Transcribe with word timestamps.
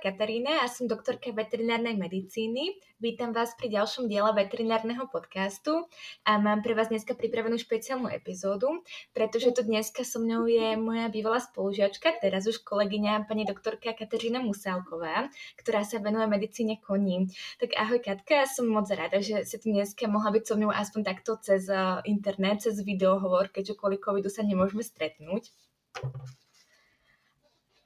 Katarína 0.00 0.64
a 0.64 0.66
som 0.72 0.88
doktorka 0.88 1.28
veterinárnej 1.28 1.92
medicíny. 1.92 2.80
Vítam 3.04 3.36
vás 3.36 3.52
pri 3.52 3.68
ďalšom 3.68 4.08
diele 4.08 4.32
veterinárneho 4.32 5.04
podcastu 5.12 5.84
a 6.24 6.40
mám 6.40 6.64
pre 6.64 6.72
vás 6.72 6.88
dneska 6.88 7.12
pripravenú 7.12 7.60
špeciálnu 7.60 8.08
epizódu, 8.08 8.80
pretože 9.12 9.52
tu 9.52 9.60
dneska 9.60 10.00
so 10.08 10.16
mnou 10.24 10.48
je 10.48 10.72
moja 10.80 11.12
bývalá 11.12 11.36
spolužiačka, 11.44 12.16
teraz 12.16 12.48
už 12.48 12.64
kolegyňa 12.64 13.28
pani 13.28 13.44
doktorka 13.44 13.92
Katarína 13.92 14.40
Musálková, 14.40 15.28
ktorá 15.60 15.84
sa 15.84 16.00
venuje 16.00 16.24
medicíne 16.32 16.80
koní. 16.80 17.28
Tak 17.60 17.76
ahoj 17.76 18.00
Katka, 18.00 18.48
som 18.48 18.72
moc 18.72 18.88
rada, 18.88 19.20
že 19.20 19.44
si 19.44 19.60
tu 19.60 19.68
dneska 19.68 20.08
mohla 20.08 20.32
byť 20.32 20.44
so 20.48 20.56
mnou 20.56 20.72
aspoň 20.72 21.00
takto 21.04 21.36
cez 21.44 21.68
eh, 21.68 22.00
internet, 22.08 22.64
cez 22.64 22.80
videohovor, 22.80 23.52
keďže 23.52 23.76
kvôli 23.76 24.00
covidu 24.00 24.32
sa 24.32 24.40
nemôžeme 24.48 24.80
stretnúť. 24.80 25.52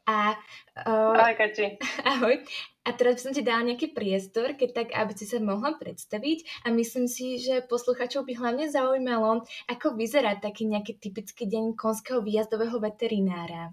A, 0.04 0.36
uh, 0.84 1.16
ahoj, 1.16 1.34
Kati. 1.36 1.80
Ahoj. 2.12 2.44
A 2.84 2.92
teraz 2.92 3.16
by 3.16 3.20
som 3.24 3.32
ti 3.32 3.40
dala 3.40 3.64
nejaký 3.64 3.96
priestor, 3.96 4.52
keď 4.52 4.70
tak, 4.77 4.88
aby 4.92 5.12
si 5.16 5.24
sa 5.24 5.40
mohla 5.40 5.72
predstaviť. 5.80 6.68
A 6.68 6.77
myslím 6.77 7.08
si, 7.08 7.40
že 7.40 7.64
posluchačov 7.64 8.28
by 8.28 8.36
hlavne 8.36 8.68
zaujímalo, 8.68 9.48
ako 9.64 9.96
vyzerá 9.96 10.36
taký 10.36 10.68
nejaký 10.68 11.00
typický 11.00 11.48
deň 11.48 11.72
konského 11.80 12.20
výjazdového 12.20 12.77
veterinára. 12.77 13.72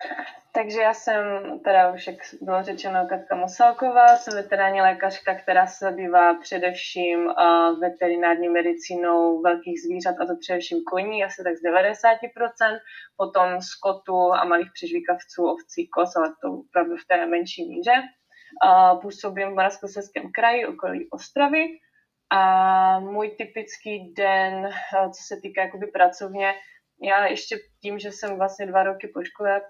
Takže 0.60 0.80
já 0.80 0.94
jsem, 0.94 1.24
teda 1.64 1.92
už 1.92 2.06
jak 2.06 2.16
bylo 2.40 2.62
řečeno, 2.62 3.06
Katka 3.08 3.36
Mosalková, 3.36 4.16
jsem 4.16 4.34
veterinární 4.34 4.80
lékařka, 4.80 5.34
která 5.34 5.66
se 5.66 5.84
zabývá 5.84 6.34
především 6.34 7.26
uh, 7.26 7.80
veterinární 7.80 8.48
medicínou 8.48 9.42
velkých 9.42 9.80
zvířat, 9.82 10.14
a 10.20 10.26
to 10.26 10.36
především 10.40 10.78
koní, 10.92 11.24
asi 11.24 11.42
tak 11.44 11.56
z 11.56 11.62
90%, 11.62 12.78
potom 13.16 13.60
skotu 13.60 14.32
a 14.32 14.44
malých 14.44 14.70
přežvíkavců, 14.74 15.44
ovcí, 15.44 15.88
kos, 15.88 16.16
ale 16.16 16.28
to 16.42 16.52
opravdu 16.52 16.96
v 16.96 17.06
té 17.08 17.26
menší 17.26 17.68
míře. 17.68 17.92
Uh, 18.64 19.00
působím 19.00 19.48
v 19.48 19.54
Moravskoslezském 19.54 20.32
kraji, 20.32 20.66
okolí 20.66 21.08
Ostravy 21.10 21.66
a 22.30 23.00
můj 23.00 23.30
typický 23.30 24.12
den, 24.16 24.54
uh, 24.54 25.10
co 25.10 25.22
se 25.26 25.40
týká 25.42 25.62
jakoby 25.62 25.86
pracovně, 25.86 26.54
já 27.02 27.26
ještě 27.26 27.56
tím, 27.82 27.98
že 27.98 28.12
jsem 28.12 28.36
vlastně 28.36 28.66
dva 28.66 28.82
roky 28.82 29.08
po 29.14 29.24
škole, 29.24 29.60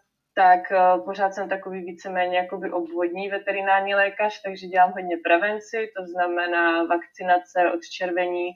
tak 0.41 0.73
eh, 0.73 1.01
pořád 1.05 1.35
jsem 1.35 1.49
takový 1.49 1.85
víceméně 1.85 2.39
jakoby 2.39 2.73
obvodní 2.73 3.29
veterinární 3.29 3.95
lékař, 3.95 4.43
takže 4.43 4.67
dělám 4.67 4.93
hodně 4.93 5.17
prevenci, 5.25 5.93
to 5.97 6.07
znamená 6.07 6.85
vakcinace 6.85 7.73
od 7.75 7.81
červení 7.85 8.49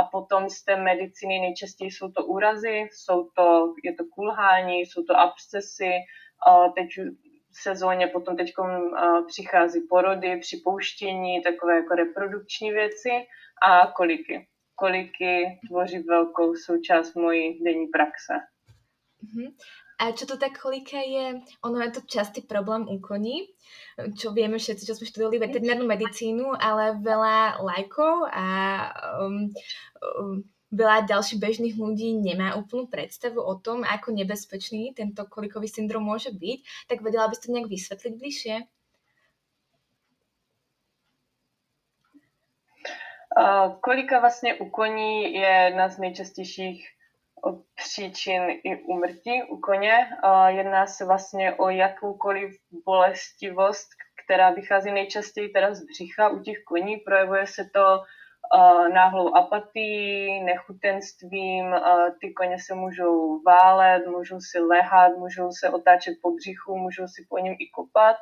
a 0.00 0.04
potom 0.04 0.50
z 0.50 0.64
té 0.64 0.76
medicíny 0.76 1.38
nejčastěji 1.38 1.90
jsou 1.90 2.12
to 2.12 2.24
úrazy, 2.24 2.88
jsou 2.92 3.28
to, 3.36 3.74
je 3.84 3.94
to 3.94 4.04
kulhání, 4.14 4.80
jsou 4.80 5.02
to 5.02 5.16
abscesy, 5.16 5.90
eh, 5.90 6.70
teď 6.74 6.88
v 7.50 7.62
sezóně 7.62 8.06
potom 8.06 8.36
teď 8.36 8.52
eh, 8.58 9.22
přichází 9.26 9.80
porody, 9.90 10.36
připouštění, 10.36 11.42
takové 11.42 11.76
jako 11.76 11.94
reprodukční 11.94 12.72
věci 12.72 13.10
a 13.62 13.86
koliky. 13.86 14.46
Koliky 14.74 15.58
tvoří 15.68 15.98
velkou 15.98 16.54
součást 16.54 17.14
mojí 17.14 17.64
denní 17.64 17.86
praxe. 17.86 18.34
A 20.02 20.10
čo 20.10 20.26
to 20.26 20.34
tak 20.34 20.58
kolika 20.58 20.98
je, 20.98 21.38
ono 21.62 21.78
je 21.78 21.94
to 21.94 22.02
častý 22.02 22.42
problém 22.42 22.90
u 22.90 22.98
koní, 22.98 23.46
čo 24.18 24.34
vieme 24.34 24.58
všetci, 24.58 24.82
čo 24.82 24.98
sme 24.98 25.06
študovali 25.06 25.38
veterinárnu 25.38 25.86
medicínu, 25.86 26.58
ale 26.58 26.98
veľa 26.98 27.62
lajkov 27.62 28.26
a 28.34 28.46
um, 29.22 29.54
um, 30.02 30.42
veľa 30.74 31.06
ďalších 31.06 31.38
bežných 31.38 31.78
ľudí 31.78 32.18
nemá 32.18 32.58
úplnú 32.58 32.90
predstavu 32.90 33.38
o 33.38 33.54
tom, 33.62 33.86
ako 33.86 34.10
nebezpečný 34.10 34.90
tento 34.90 35.22
kolikový 35.30 35.70
syndrom 35.70 36.02
môže 36.02 36.34
byť. 36.34 36.90
Tak 36.90 36.98
vedela 36.98 37.30
by 37.30 37.38
ste 37.38 37.46
to 37.46 37.54
nejak 37.54 37.70
vysvetliť 37.70 38.12
bližšie? 38.18 38.56
Kolika 43.80 44.20
vlastně 44.20 44.54
u 44.54 44.70
koní 44.70 45.34
je 45.34 45.48
jedna 45.48 45.88
z 45.88 45.98
nejčastějších 45.98 46.88
příčin 47.74 48.42
i 48.64 48.82
umrtí 48.82 49.42
u 49.50 49.60
koně. 49.60 50.08
Jedná 50.46 50.86
se 50.86 51.04
vlastně 51.04 51.54
o 51.54 51.68
jakoukoliv 51.68 52.56
bolestivost, 52.84 53.88
která 54.24 54.50
vychází 54.50 54.90
nejčastěji 54.92 55.48
teda 55.48 55.74
z 55.74 55.84
břicha 55.84 56.28
u 56.28 56.42
těch 56.42 56.56
koní. 56.68 56.96
Projevuje 56.96 57.46
se 57.46 57.64
to 57.74 58.02
náhlou 58.94 59.34
apatii, 59.34 60.40
nechutenstvím, 60.44 61.74
ty 62.20 62.32
koně 62.32 62.56
se 62.58 62.74
můžou 62.74 63.42
válet, 63.42 64.06
můžou 64.06 64.40
si 64.40 64.58
lehat, 64.58 65.12
můžou 65.16 65.50
se 65.52 65.70
otáčet 65.70 66.14
po 66.22 66.30
břichu, 66.30 66.78
můžou 66.78 67.06
si 67.06 67.26
po 67.28 67.38
něm 67.38 67.54
i 67.58 67.70
kopat 67.70 68.16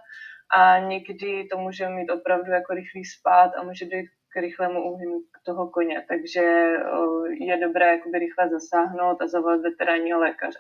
a 0.54 0.78
někdy 0.78 1.48
to 1.50 1.58
může 1.58 1.88
mít 1.88 2.10
opravdu 2.10 2.52
jako 2.52 2.75
rychlý 2.75 3.04
spát 3.04 3.50
a 3.56 3.62
může 3.62 3.87
dojít 3.87 4.08
k 4.08 4.19
rychlému 4.37 4.93
úhynu 4.93 5.21
toho 5.45 5.69
koně, 5.69 6.05
takže 6.09 6.41
je 7.41 7.57
dobré 7.61 7.91
jakoby 7.91 8.19
rychle 8.19 8.49
zasáhnout 8.49 9.23
a 9.23 9.29
zavolat 9.29 9.61
veteránního 9.61 10.21
lékaře. 10.21 10.59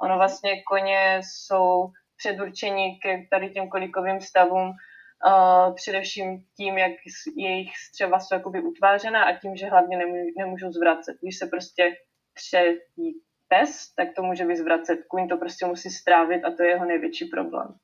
Ono 0.00 0.16
vlastně 0.16 0.62
koně 0.62 1.20
jsou 1.22 1.90
předurčení 2.16 3.00
k 3.00 3.30
tady 3.30 3.50
těm 3.50 3.68
kolikovým 3.68 4.20
stavům 4.20 4.68
uh, 4.68 5.74
především 5.74 6.44
tím, 6.56 6.78
jak 6.78 6.92
jejich 7.36 7.76
střeva 7.76 8.20
jsou 8.20 8.34
jakoby 8.34 8.62
utvářena 8.62 9.24
a 9.24 9.38
tím, 9.38 9.56
že 9.56 9.66
hlavně 9.66 9.96
nemůžou, 9.96 10.30
nemůžou 10.38 10.72
zvracet. 10.72 11.16
Když 11.22 11.38
se 11.38 11.46
prostě 11.46 11.96
přejí 12.34 13.22
pes, 13.48 13.94
tak 13.94 14.08
to 14.16 14.22
může 14.22 14.44
vyzvracet. 14.44 14.98
Kuň 15.08 15.28
to 15.28 15.36
prostě 15.36 15.66
musí 15.66 15.90
strávit 15.90 16.44
a 16.44 16.50
to 16.50 16.62
je 16.62 16.68
jeho 16.68 16.84
největší 16.84 17.24
problém. 17.24 17.74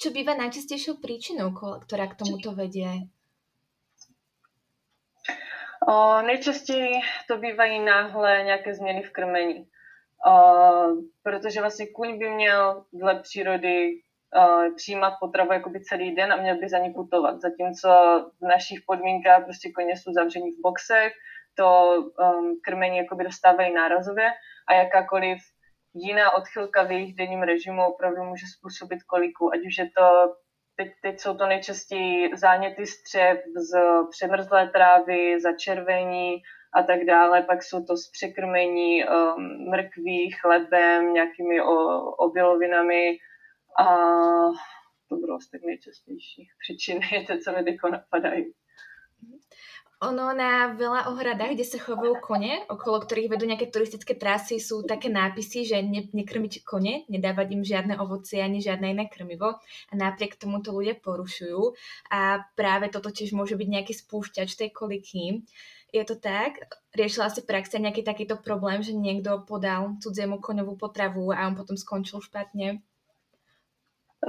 Co 0.00 0.10
bývá 0.10 0.34
najčastejšou 0.34 0.96
příčinou, 0.96 1.50
která 1.86 2.06
k 2.06 2.16
tomuto 2.16 2.52
vedie? 2.52 2.90
O, 5.88 6.22
nejčastěji 6.22 7.00
to 7.28 7.36
bývají 7.36 7.84
náhle 7.84 8.42
nějaké 8.44 8.74
změny 8.74 9.02
v 9.02 9.12
krmení. 9.12 9.68
O, 10.26 10.32
protože 11.22 11.60
vlastně 11.60 11.86
kuň 11.86 12.18
by 12.18 12.30
měl 12.30 12.84
dle 12.92 13.20
přírody 13.22 13.90
o, 13.90 14.74
přijímat 14.76 15.14
potravu 15.20 15.52
jakoby 15.52 15.80
celý 15.80 16.14
den 16.14 16.32
a 16.32 16.36
měl 16.36 16.58
by 16.58 16.68
za 16.68 16.78
ní 16.78 16.90
putovat. 16.94 17.40
Zatímco 17.40 17.88
v 18.40 18.46
našich 18.48 18.78
podmínkách 18.86 19.44
prostě 19.44 19.72
koně 19.72 19.96
jsou 19.96 20.12
zavření 20.12 20.50
v 20.50 20.62
boxech, 20.62 21.12
to 21.54 21.94
um, 21.94 22.60
krmení 22.64 22.98
jakoby 22.98 23.24
dostávají 23.24 23.74
nárazově 23.74 24.30
a 24.68 24.74
jakákoliv 24.74 25.38
jiná 25.94 26.30
odchylka 26.30 26.82
v 26.82 26.92
jejich 26.92 27.14
denním 27.14 27.42
režimu 27.42 27.86
opravdu 27.86 28.24
může 28.24 28.46
způsobit 28.58 29.02
koliku, 29.02 29.50
ať 29.54 29.60
už 29.66 29.78
je 29.78 29.90
to 29.96 30.34
Teď, 30.80 30.92
teď 31.02 31.20
jsou 31.20 31.36
to 31.36 31.46
nejčastěji 31.46 32.36
záněty 32.36 32.86
střev 32.86 33.38
z 33.56 33.78
přemrzlé 34.10 34.68
trávy, 34.68 35.40
začervení 35.40 36.42
a 36.74 36.82
tak 36.82 37.04
dále. 37.04 37.42
Pak 37.42 37.62
jsou 37.62 37.84
to 37.84 37.96
z 37.96 38.10
překrmení 38.10 39.04
um, 39.04 39.70
mrkví, 39.70 40.30
chlebem, 40.30 41.12
nějakými 41.12 41.62
o, 41.62 42.00
obilovinami 42.10 43.18
a 43.78 43.84
to 45.08 45.16
bylo 45.16 45.40
z 45.40 45.50
těch 45.50 45.62
nejčastějších 45.62 46.50
příčin, 46.62 47.00
je 47.12 47.22
to, 47.26 47.38
co 47.38 47.52
mi 47.52 47.78
napadají. 47.90 48.54
Ono 49.98 50.30
na 50.30 50.78
veľa 50.78 51.10
ohradách, 51.10 51.58
kde 51.58 51.66
sa 51.66 51.82
chovajú 51.82 52.22
kone, 52.22 52.62
okolo 52.70 53.02
ktorých 53.02 53.34
vedú 53.34 53.50
nejaké 53.50 53.66
turistické 53.66 54.14
trasy, 54.14 54.62
sú 54.62 54.86
také 54.86 55.10
nápisy, 55.10 55.66
že 55.66 55.82
ne, 55.82 56.06
nekrmiť 56.14 56.62
kone, 56.62 57.02
nedávať 57.10 57.58
im 57.58 57.66
žiadne 57.66 57.98
ovocie 57.98 58.38
ani 58.38 58.62
žiadne 58.62 58.94
iné 58.94 59.10
krmivo 59.10 59.58
a 59.58 59.92
napriek 59.98 60.38
tomu 60.38 60.62
to 60.62 60.70
ľudia 60.70 60.94
porušujú 61.02 61.74
a 62.14 62.46
práve 62.54 62.94
toto 62.94 63.10
tiež 63.10 63.34
môže 63.34 63.58
byť 63.58 63.68
nejaký 63.74 63.92
spúšťač 63.98 64.54
tej 64.54 64.70
koliky. 64.70 65.42
Je 65.90 66.02
to 66.06 66.14
tak? 66.14 66.70
Riešila 66.94 67.34
si 67.34 67.42
praxe 67.42 67.82
nejaký 67.82 68.06
takýto 68.06 68.38
problém, 68.38 68.86
že 68.86 68.94
niekto 68.94 69.42
podal 69.50 69.98
cudziemu 69.98 70.38
koňovú 70.38 70.78
potravu 70.78 71.34
a 71.34 71.42
on 71.50 71.58
potom 71.58 71.74
skončil 71.74 72.22
špatne? 72.22 72.86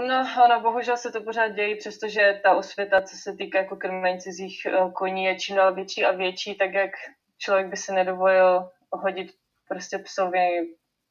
No, 0.07 0.43
ano, 0.43 0.61
bohužel 0.61 0.97
se 0.97 1.11
to 1.11 1.21
pořád 1.21 1.47
děje, 1.47 1.75
přestože 1.75 2.39
ta 2.43 2.55
osvěta, 2.55 3.01
co 3.01 3.17
se 3.17 3.33
týká 3.33 3.57
jako 3.59 3.75
krmení 3.75 4.19
cizích 4.19 4.65
eh, 4.65 4.91
koní, 4.93 5.23
je 5.23 5.35
čím 5.39 5.55
dál 5.55 5.73
větší 5.73 6.05
a 6.05 6.11
větší, 6.11 6.55
tak 6.55 6.73
jak 6.73 6.91
člověk 7.37 7.67
by 7.67 7.77
si 7.77 7.91
nedovolil 7.93 8.69
hodit 8.91 9.31
prostě 9.67 9.97
psovi 9.97 10.47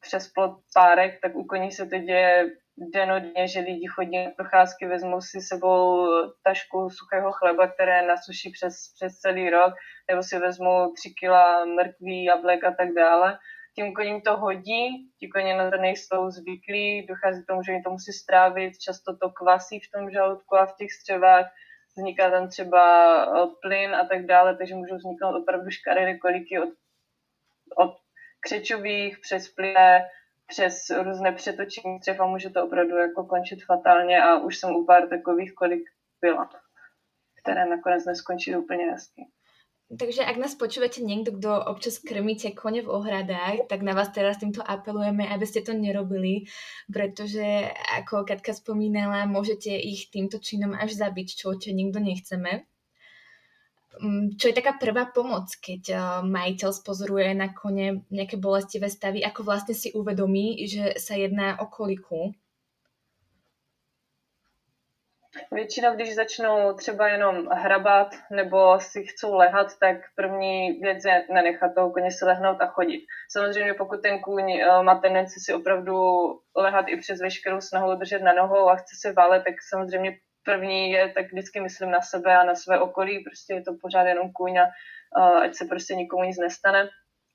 přes 0.00 0.28
plot 0.28 0.58
párek, 0.74 1.20
tak 1.22 1.34
u 1.34 1.44
koní 1.44 1.72
se 1.72 1.86
to 1.86 1.98
děje 1.98 2.50
denodně, 2.76 3.48
že 3.48 3.60
lidi 3.60 3.86
chodí 3.86 4.24
na 4.24 4.30
procházky, 4.30 4.86
vezmou 4.86 5.20
si 5.20 5.40
sebou 5.40 6.06
tašku 6.44 6.90
suchého 6.90 7.32
chleba, 7.32 7.66
které 7.66 8.06
nasuší 8.06 8.50
přes, 8.50 8.74
přes 8.94 9.18
celý 9.18 9.50
rok, 9.50 9.74
nebo 10.10 10.22
si 10.22 10.38
vezmou 10.38 10.92
tři 10.92 11.14
kila 11.20 11.64
mrkví, 11.64 12.24
jablek 12.24 12.64
a 12.64 12.70
tak 12.70 12.88
dále 12.96 13.38
tím 13.78 13.94
koním 13.94 14.20
to 14.20 14.36
hodí, 14.36 15.10
ti 15.18 15.28
koně 15.28 15.56
na 15.56 15.70
to 15.70 15.76
nejsou 15.76 16.30
zvyklí, 16.30 17.06
dochází 17.06 17.42
k 17.42 17.46
tomu, 17.46 17.62
že 17.62 17.72
jim 17.72 17.82
to 17.82 17.90
musí 17.90 18.12
strávit, 18.12 18.78
často 18.78 19.16
to 19.16 19.30
kvasí 19.30 19.80
v 19.80 19.90
tom 19.90 20.10
žaludku 20.10 20.56
a 20.56 20.66
v 20.66 20.76
těch 20.76 20.92
střevách, 20.92 21.46
vzniká 21.96 22.30
tam 22.30 22.48
třeba 22.48 22.82
eh, 23.24 23.46
plyn 23.62 23.94
a 23.94 24.04
tak 24.04 24.26
dále, 24.26 24.56
takže 24.56 24.74
můžou 24.74 24.96
vzniknout 24.96 25.42
opravdu 25.42 25.70
škaredé 25.70 26.18
koliky 26.18 26.58
od, 26.58 26.68
od 27.76 27.96
křečových 28.40 29.18
přes 29.18 29.48
plyné 29.48 30.08
přes 30.46 30.90
různé 30.90 31.32
přetočení 31.32 31.98
střev 31.98 32.20
a 32.20 32.26
může 32.26 32.50
to 32.50 32.64
opravdu 32.64 32.96
jako 32.96 33.24
končit 33.24 33.64
fatálně 33.64 34.22
a 34.22 34.38
už 34.38 34.58
jsem 34.58 34.70
u 34.70 34.86
pár 34.86 35.08
takových, 35.08 35.54
kolik 35.54 35.82
byla, 36.20 36.50
které 37.42 37.66
nakonec 37.66 38.04
neskončí 38.04 38.56
úplně 38.56 38.84
hezky. 38.90 39.26
Takže 39.88 40.20
ak 40.20 40.36
nás 40.36 40.52
počúvate 40.52 41.00
niekto, 41.00 41.32
kto 41.32 41.64
občas 41.64 41.96
krmíte 41.96 42.52
kone 42.52 42.84
v 42.84 42.92
ohradách, 42.92 43.72
tak 43.72 43.80
na 43.80 43.96
vás 43.96 44.12
teraz 44.12 44.36
týmto 44.36 44.60
apelujeme, 44.60 45.24
aby 45.24 45.48
ste 45.48 45.64
to 45.64 45.72
nerobili, 45.72 46.44
pretože 46.92 47.72
ako 47.96 48.28
Katka 48.28 48.52
spomínala, 48.52 49.24
môžete 49.24 49.72
ich 49.72 50.12
týmto 50.12 50.44
činom 50.44 50.76
až 50.76 50.92
zabiť, 50.92 51.40
čo 51.40 51.56
určite 51.56 51.72
nikto 51.72 52.04
nechceme. 52.04 52.68
Mm, 53.98 54.36
čo 54.36 54.52
je 54.52 54.58
taká 54.60 54.76
prvá 54.76 55.08
pomoc, 55.08 55.48
keď 55.56 55.82
eh, 55.88 56.00
majiteľ 56.20 56.70
spozoruje 56.70 57.32
na 57.32 57.48
kone 57.48 58.04
nejaké 58.12 58.36
bolestivé 58.36 58.92
stavy, 58.92 59.24
ako 59.24 59.40
vlastne 59.40 59.72
si 59.72 59.88
uvedomí, 59.96 60.68
že 60.68 61.00
sa 61.00 61.16
jedná 61.16 61.56
o 61.58 61.66
koliku? 61.66 62.36
Většinou, 65.50 65.94
když 65.94 66.14
začnou 66.14 66.72
třeba 66.72 67.08
jenom 67.08 67.46
hrabat 67.46 68.14
nebo 68.30 68.80
si 68.80 69.04
chcou 69.04 69.34
lehat, 69.34 69.78
tak 69.80 69.96
první 70.14 70.72
věc 70.72 71.04
je 71.04 71.24
nenechat 71.32 71.74
toho 71.74 71.90
koně 71.90 72.10
si 72.10 72.24
lehnout 72.24 72.60
a 72.60 72.66
chodit. 72.66 73.06
Samozřejmě 73.30 73.74
pokud 73.74 74.02
ten 74.02 74.20
kůň 74.20 74.52
eh, 74.52 74.82
má 74.82 74.98
tendenci 74.98 75.40
si 75.40 75.54
opravdu 75.54 75.94
lehat 76.56 76.88
i 76.88 76.96
přes 76.96 77.20
veškerou 77.20 77.60
snahu 77.60 77.94
držet 77.94 78.22
na 78.22 78.32
nohou 78.32 78.68
a 78.68 78.76
chce 78.76 78.96
se 79.00 79.12
válet, 79.12 79.42
tak 79.44 79.54
samozřejmě 79.70 80.18
první 80.44 80.90
je, 80.90 81.08
tak 81.08 81.26
vždycky 81.26 81.60
myslím 81.60 81.90
na 81.90 82.00
sebe 82.00 82.36
a 82.36 82.44
na 82.44 82.54
své 82.54 82.80
okolí, 82.80 83.24
prostě 83.24 83.54
je 83.54 83.62
to 83.62 83.72
pořád 83.82 84.06
jenom 84.06 84.32
kůň 84.32 84.58
a 84.58 84.64
uh, 84.64 85.38
ať 85.42 85.54
se 85.54 85.64
prostě 85.64 85.94
nikomu 85.94 86.24
nic 86.24 86.38
nestane. 86.38 86.88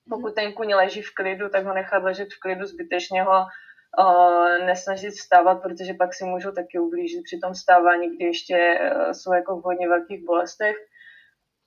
Pokud 0.09 0.35
ten 0.35 0.53
kůň 0.53 0.73
leží 0.73 1.01
v 1.01 1.13
klidu, 1.15 1.49
tak 1.49 1.65
ho 1.65 1.73
nechat 1.73 2.03
ležet 2.03 2.27
v 2.33 2.39
klidu, 2.39 2.65
zbytečně 2.65 3.23
ho 3.23 3.45
nesnažit 4.66 5.13
vstávat, 5.13 5.62
protože 5.62 5.94
pak 5.94 6.13
si 6.13 6.24
můžou 6.25 6.51
taky 6.51 6.80
ublížit 6.80 7.24
při 7.24 7.40
tom 7.40 7.56
stávání, 7.56 8.16
kdy 8.16 8.25
ještě 8.25 8.80
uh, 8.95 9.12
jsou 9.12 9.34
jako 9.34 9.56
v 9.56 9.63
hodně 9.63 9.90
velkých 9.90 10.25
bolestech. 10.25 10.75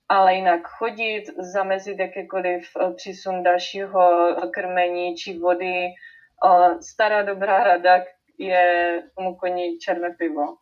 Ale 0.08 0.34
jinak 0.34 0.60
chodit, 0.66 1.24
zamezit 1.38 1.98
jakýkoliv 1.98 2.68
přísun 2.96 3.42
dalšího 3.42 4.36
krmení 4.54 5.16
či 5.16 5.38
vody. 5.38 5.86
Stará 6.80 7.22
dobrá 7.22 7.64
rada 7.64 8.04
je 8.38 9.02
tomu 9.16 9.34
koni 9.34 9.78
černé 9.78 10.14
pivo 10.18 10.56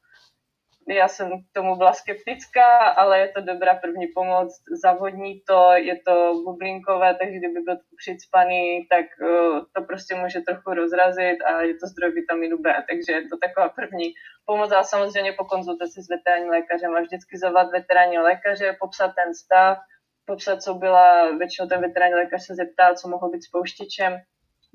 já 0.89 1.09
jsem 1.09 1.31
k 1.31 1.53
tomu 1.53 1.77
byla 1.77 1.93
skeptická, 1.93 2.77
ale 2.77 3.21
je 3.21 3.29
to 3.29 3.41
dobrá 3.41 3.75
první 3.75 4.07
pomoc. 4.07 4.63
Zavodní 4.83 5.41
to, 5.41 5.73
je 5.73 6.01
to 6.07 6.43
bublinkové, 6.45 7.15
takže 7.15 7.39
kdyby 7.39 7.61
byl 7.61 7.77
přicpaný, 7.97 8.87
tak 8.91 9.07
uh, 9.21 9.61
to 9.73 9.83
prostě 9.83 10.15
může 10.15 10.41
trochu 10.41 10.75
rozrazit 10.75 11.43
a 11.43 11.63
je 11.63 11.75
to 11.75 11.87
zdroj 11.87 12.11
vitaminu 12.11 12.59
B, 12.59 12.75
takže 12.91 13.13
je 13.13 13.29
to 13.29 13.37
taková 13.37 13.69
první 13.69 14.15
pomoc. 14.45 14.73
A 14.73 14.83
samozřejmě 14.83 15.33
po 15.33 15.45
konzultaci 15.45 16.03
s 16.03 16.09
veteránním 16.09 16.51
lékařem 16.51 16.97
a 16.97 17.01
vždycky 17.01 17.39
zavolat 17.39 17.71
veteránního 17.73 18.23
lékaře, 18.23 18.77
popsat 18.81 19.13
ten 19.15 19.35
stav, 19.35 19.79
popsat, 20.27 20.63
co 20.63 20.75
byla, 20.75 21.37
většinou 21.37 21.69
ten 21.69 21.81
veteránní 21.81 22.15
lékař 22.15 22.47
se 22.47 22.55
zeptá, 22.55 22.95
co 22.95 23.09
mohlo 23.09 23.29
být 23.31 23.43
spouštěčem, 23.43 24.19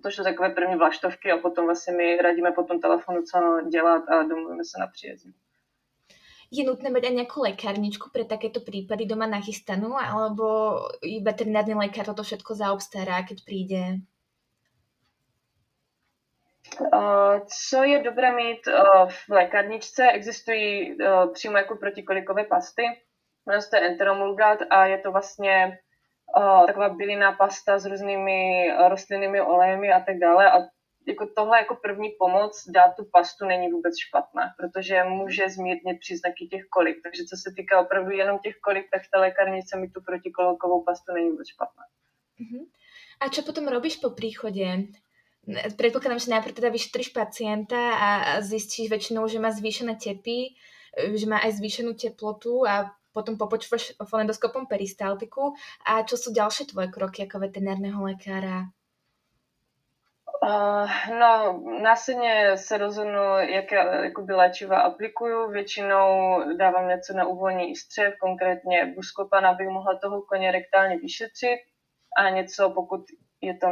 to 0.04 0.10
jsou 0.10 0.24
takové 0.24 0.50
první 0.50 0.76
vlaštovky 0.76 1.32
a 1.32 1.38
potom 1.38 1.66
vlastně 1.66 1.94
my 1.94 2.18
radíme 2.22 2.52
po 2.52 2.64
tom 2.64 2.80
telefonu, 2.80 3.22
co 3.22 3.62
dělat 3.70 4.10
a 4.10 4.24
domluvíme 4.24 4.64
se 4.64 4.80
na 4.80 4.88
příjezdu 4.88 5.32
je 6.52 6.66
nutné 6.66 6.90
mať 6.90 7.04
aj 7.06 7.14
nejakú 7.14 7.38
lekárničku 7.46 8.10
pre 8.10 8.26
takéto 8.26 8.66
prípady 8.66 9.06
doma 9.06 9.30
nachystanú, 9.30 9.94
alebo 9.94 10.78
veterinárny 11.02 11.78
lekár 11.78 12.10
toto 12.10 12.26
všetko 12.26 12.58
zaobstará, 12.58 13.22
keď 13.22 13.38
príde? 13.46 13.82
Co 17.50 17.78
je 17.84 17.98
dobré 18.02 18.34
mít 18.36 18.62
v 19.10 19.30
lékárničce, 19.30 20.12
existují 20.12 20.98
přímo 21.34 21.58
jako 21.58 21.76
protikolikové 21.76 22.44
pasty, 22.44 22.84
jmenuje 23.46 23.62
se 23.62 23.80
enteromulgat 23.80 24.60
a 24.70 24.86
je 24.86 24.98
to 24.98 25.12
vlastně 25.12 25.78
taková 26.68 26.90
bylinná 26.90 27.32
pasta 27.32 27.80
s 27.80 27.86
různými 27.86 28.70
rostlinnými 28.88 29.42
olejemi 29.42 29.94
a 29.94 30.00
tak 30.00 30.18
dále. 30.18 30.52
A 30.52 30.58
jako 31.10 31.28
tohle 31.36 31.58
jako 31.58 31.76
první 31.76 32.10
pomoc 32.10 32.64
dát 32.68 32.96
tu 32.96 33.06
pastu 33.12 33.46
není 33.46 33.72
vůbec 33.72 33.94
špatné, 33.98 34.54
protože 34.58 35.04
může 35.04 35.50
zmírnit 35.50 36.00
příznaky 36.00 36.48
těch 36.48 36.66
kolik. 36.70 36.98
Takže 37.04 37.24
co 37.24 37.36
se 37.38 37.50
týká 37.56 37.82
opravdu 37.82 38.12
jenom 38.12 38.40
těch 38.40 38.56
kolik, 38.64 38.86
tak 38.92 39.02
v 39.04 39.12
té 39.12 39.20
lékárnice 39.20 39.78
mi 39.78 39.90
tu 39.90 40.02
protikolikovou 40.02 40.84
pastu 40.84 41.14
není 41.14 41.30
vůbec 41.30 41.48
špatné. 41.48 41.84
Uh-huh. 42.40 42.66
A 43.20 43.28
čo 43.28 43.44
potom 43.44 43.68
robíš 43.68 44.00
po 44.00 44.16
príchode? 44.16 44.64
Predpokladám, 45.76 46.24
že 46.24 46.32
najprv 46.32 46.56
teda 46.56 46.70
vyšetríš 46.70 47.10
pacienta 47.12 47.82
a 47.98 48.10
zistíš 48.40 48.88
väčšinou, 48.88 49.28
že 49.28 49.42
má 49.42 49.52
zvýšené 49.52 50.00
tepy, 50.00 50.56
že 51.16 51.26
má 51.28 51.42
aj 51.44 51.60
zvýšenú 51.60 52.00
teplotu 52.00 52.64
a 52.64 52.96
potom 53.12 53.36
popočúvaš 53.36 53.98
fonendoskopom 53.98 54.70
peristaltiku. 54.70 55.58
A 55.84 56.06
čo 56.06 56.16
sú 56.16 56.30
ďalšie 56.32 56.72
tvoje 56.72 56.94
kroky 56.94 57.26
ako 57.26 57.44
veterinárneho 57.44 58.00
lekára? 58.06 58.70
Uh, 60.50 60.90
no, 61.20 61.62
následně 61.82 62.58
se 62.58 62.78
rozhodnu, 62.78 63.22
jaké 63.40 63.76
jakoby 64.04 64.34
léčiva 64.34 64.80
aplikuju. 64.80 65.52
Většinou 65.52 66.44
dávám 66.58 66.88
něco 66.88 67.14
na 67.14 67.26
uvolnění 67.26 67.76
střev, 67.76 68.14
konkrétně 68.20 68.86
buskopan, 68.96 69.46
abych 69.46 69.70
mohla 69.70 70.00
toho 70.00 70.22
koně 70.22 70.52
rektálně 70.52 70.98
vyšetřit 70.98 71.60
a 72.18 72.30
něco, 72.30 72.70
pokud 72.70 73.02
je 73.42 73.58
to 73.58 73.68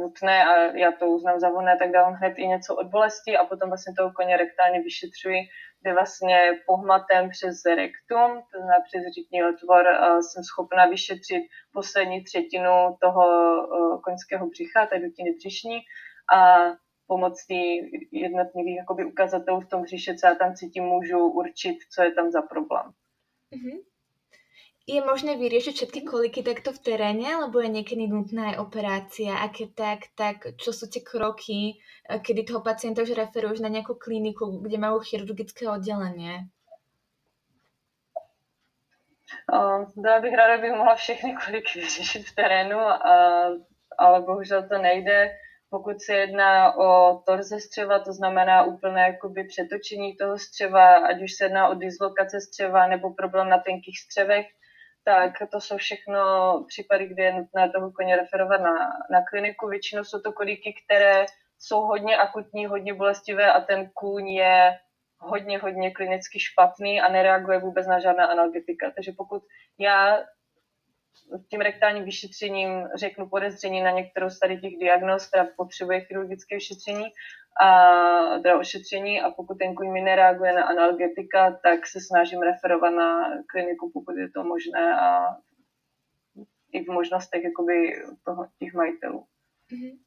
nutné 0.00 0.44
a 0.44 0.76
já 0.76 0.92
to 0.92 1.06
uznám 1.06 1.40
za 1.40 1.48
vhodné, 1.48 1.76
tak 1.78 1.90
dávám 1.90 2.14
hned 2.14 2.34
i 2.36 2.46
něco 2.46 2.76
od 2.76 2.86
bolesti 2.86 3.36
a 3.36 3.44
potom 3.44 3.68
vlastně 3.68 3.94
toho 3.98 4.12
koně 4.12 4.36
rektálně 4.36 4.82
vyšetřuji, 4.82 5.40
kde 5.80 5.92
vlastně 5.94 6.38
pohmatem 6.66 7.30
přes 7.30 7.64
rektum, 7.64 8.42
to 8.52 8.58
znamená 8.58 8.80
přes 8.88 9.02
řitní 9.14 9.44
otvor, 9.44 9.84
jsem 10.20 10.44
schopna 10.44 10.86
vyšetřit 10.86 11.42
poslední 11.72 12.24
třetinu 12.24 12.96
toho 13.00 13.24
koňského 14.04 14.46
břicha, 14.46 14.86
té 14.86 14.98
dutiny 14.98 15.32
břišní 15.32 15.78
a 16.34 16.58
pomocí 17.06 17.90
jednotlivých 18.12 18.76
jakoby, 18.76 19.04
ukazatelů 19.04 19.60
v 19.60 19.68
tom 19.68 19.82
břiše, 19.82 20.14
co 20.14 20.26
já 20.26 20.34
tam 20.34 20.54
cítím, 20.54 20.84
můžu 20.84 21.18
určit, 21.18 21.76
co 21.94 22.02
je 22.02 22.12
tam 22.12 22.30
za 22.30 22.42
problém. 22.42 22.86
Mm-hmm 22.86 23.78
je 24.90 25.00
možné 25.06 25.38
vyriešiť 25.38 25.74
všetky 25.76 26.00
koliky 26.02 26.42
takto 26.42 26.74
v 26.74 26.82
teréne, 26.82 27.26
alebo 27.30 27.62
je 27.62 27.70
niekedy 27.70 28.10
nutná 28.10 28.54
aj 28.54 28.56
operácia? 28.58 29.38
A 29.38 29.46
keď 29.46 29.68
tak, 29.74 30.00
tak 30.18 30.36
čo 30.58 30.74
sú 30.74 30.90
tie 30.90 31.02
kroky, 31.02 31.78
eh, 32.10 32.18
kedy 32.18 32.50
toho 32.50 32.60
pacienta 32.60 33.06
už 33.06 33.14
referuješ 33.14 33.62
na 33.62 33.70
nejakú 33.70 33.94
kliniku, 33.94 34.58
kde 34.58 34.76
majú 34.82 34.98
chirurgické 34.98 35.70
oddelenie? 35.70 36.50
byla 39.96 40.20
bych 40.20 40.34
ráda, 40.34 40.58
bych 40.62 40.72
mohla 40.72 40.94
všechny 40.94 41.36
koliky 41.44 41.80
vyřešit 41.80 42.26
v 42.26 42.34
terénu, 42.34 42.78
ale 43.98 44.20
bohužel 44.20 44.68
to 44.68 44.78
nejde. 44.78 45.30
Pokud 45.70 46.00
se 46.00 46.14
jedná 46.14 46.76
o 46.76 47.22
torze 47.26 47.60
střeva, 47.60 47.98
to 47.98 48.12
znamená 48.12 48.62
úplné 48.64 49.00
jakoby 49.00 49.44
přetočení 49.44 50.16
toho 50.16 50.38
střeva, 50.38 50.94
ať 50.94 51.22
už 51.22 51.32
se 51.32 51.44
jedná 51.44 51.68
o 51.68 51.74
dislokace 51.74 52.40
střeva 52.40 52.86
nebo 52.86 53.14
problém 53.14 53.48
na 53.48 53.58
tenkých 53.58 53.98
střevech, 53.98 54.46
tak 55.04 55.32
to 55.52 55.60
jsou 55.60 55.76
všechno 55.76 56.20
případy, 56.68 57.06
kdy 57.06 57.22
je 57.22 57.32
nutné 57.32 57.70
toho 57.70 57.92
koně 57.92 58.16
referovat 58.16 58.60
na, 58.60 58.74
na 59.10 59.24
kliniku. 59.30 59.68
Většinou 59.68 60.04
jsou 60.04 60.20
to 60.20 60.32
kolíky, 60.32 60.74
které 60.84 61.26
jsou 61.58 61.80
hodně 61.80 62.16
akutní, 62.16 62.66
hodně 62.66 62.94
bolestivé 62.94 63.52
a 63.52 63.60
ten 63.60 63.90
kůň 63.94 64.28
je 64.28 64.78
hodně, 65.18 65.58
hodně 65.58 65.90
klinicky 65.90 66.40
špatný 66.40 67.00
a 67.00 67.08
nereaguje 67.08 67.58
vůbec 67.58 67.86
na 67.86 68.00
žádná 68.00 68.26
analgetika. 68.26 68.90
Takže 68.94 69.12
pokud 69.16 69.42
já 69.78 70.18
tím 71.50 71.60
rektálním 71.60 72.04
vyšetřením 72.04 72.88
řeknu 72.94 73.28
podezření 73.28 73.82
na 73.82 73.90
některou 73.90 74.30
z 74.30 74.38
tady 74.38 74.60
těch 74.60 74.76
diagnóz, 74.80 75.26
která 75.26 75.46
potřebuje 75.56 76.00
chirurgické 76.00 76.54
vyšetření, 76.54 77.04
a 77.62 77.70
teda 78.42 78.58
ošetření 78.58 79.20
a 79.20 79.30
pokud 79.30 79.58
ten 79.58 79.74
kůň 79.74 79.92
mi 79.92 80.00
nereaguje 80.00 80.52
na 80.52 80.64
analgetika, 80.64 81.58
tak 81.62 81.86
se 81.86 82.00
snažím 82.00 82.42
referovat 82.42 82.90
na 82.90 83.24
kliniku, 83.46 83.90
pokud 83.94 84.16
je 84.16 84.30
to 84.30 84.44
možné 84.44 84.94
a 85.00 85.36
i 86.72 86.84
v 86.84 86.88
možnostech 86.88 87.44
jakoby 87.44 87.74
toho, 88.24 88.46
těch 88.58 88.74
majitelů. 88.74 89.24
Mm-hmm. 89.72 89.98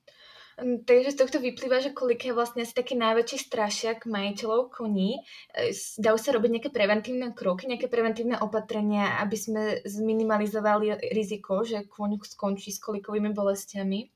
Takže 0.85 1.11
z 1.11 1.15
tohto 1.15 1.39
vyplýva, 1.39 1.79
že 1.79 1.89
kolik 1.89 2.25
je 2.25 2.33
vlastně 2.33 2.63
asi 2.63 2.73
taký 2.73 2.95
najväčší 2.95 3.37
strašiak 3.37 4.05
majiteľov 4.05 4.69
koní. 4.69 5.17
E, 5.49 5.73
dajú 5.97 6.17
sa 6.21 6.29
robiť 6.29 6.49
nejaké 6.51 6.69
preventívne 6.69 7.33
kroky, 7.33 7.65
nejaké 7.65 7.89
preventívne 7.89 8.37
opatrenia, 8.37 9.17
aby 9.17 9.33
sme 9.33 9.81
zminimalizovali 9.81 11.09
riziko, 11.09 11.65
že 11.65 11.89
kôň 11.89 12.21
skončí 12.21 12.69
s 12.69 12.77
kolikovými 12.77 13.33
bolestiami? 13.33 14.13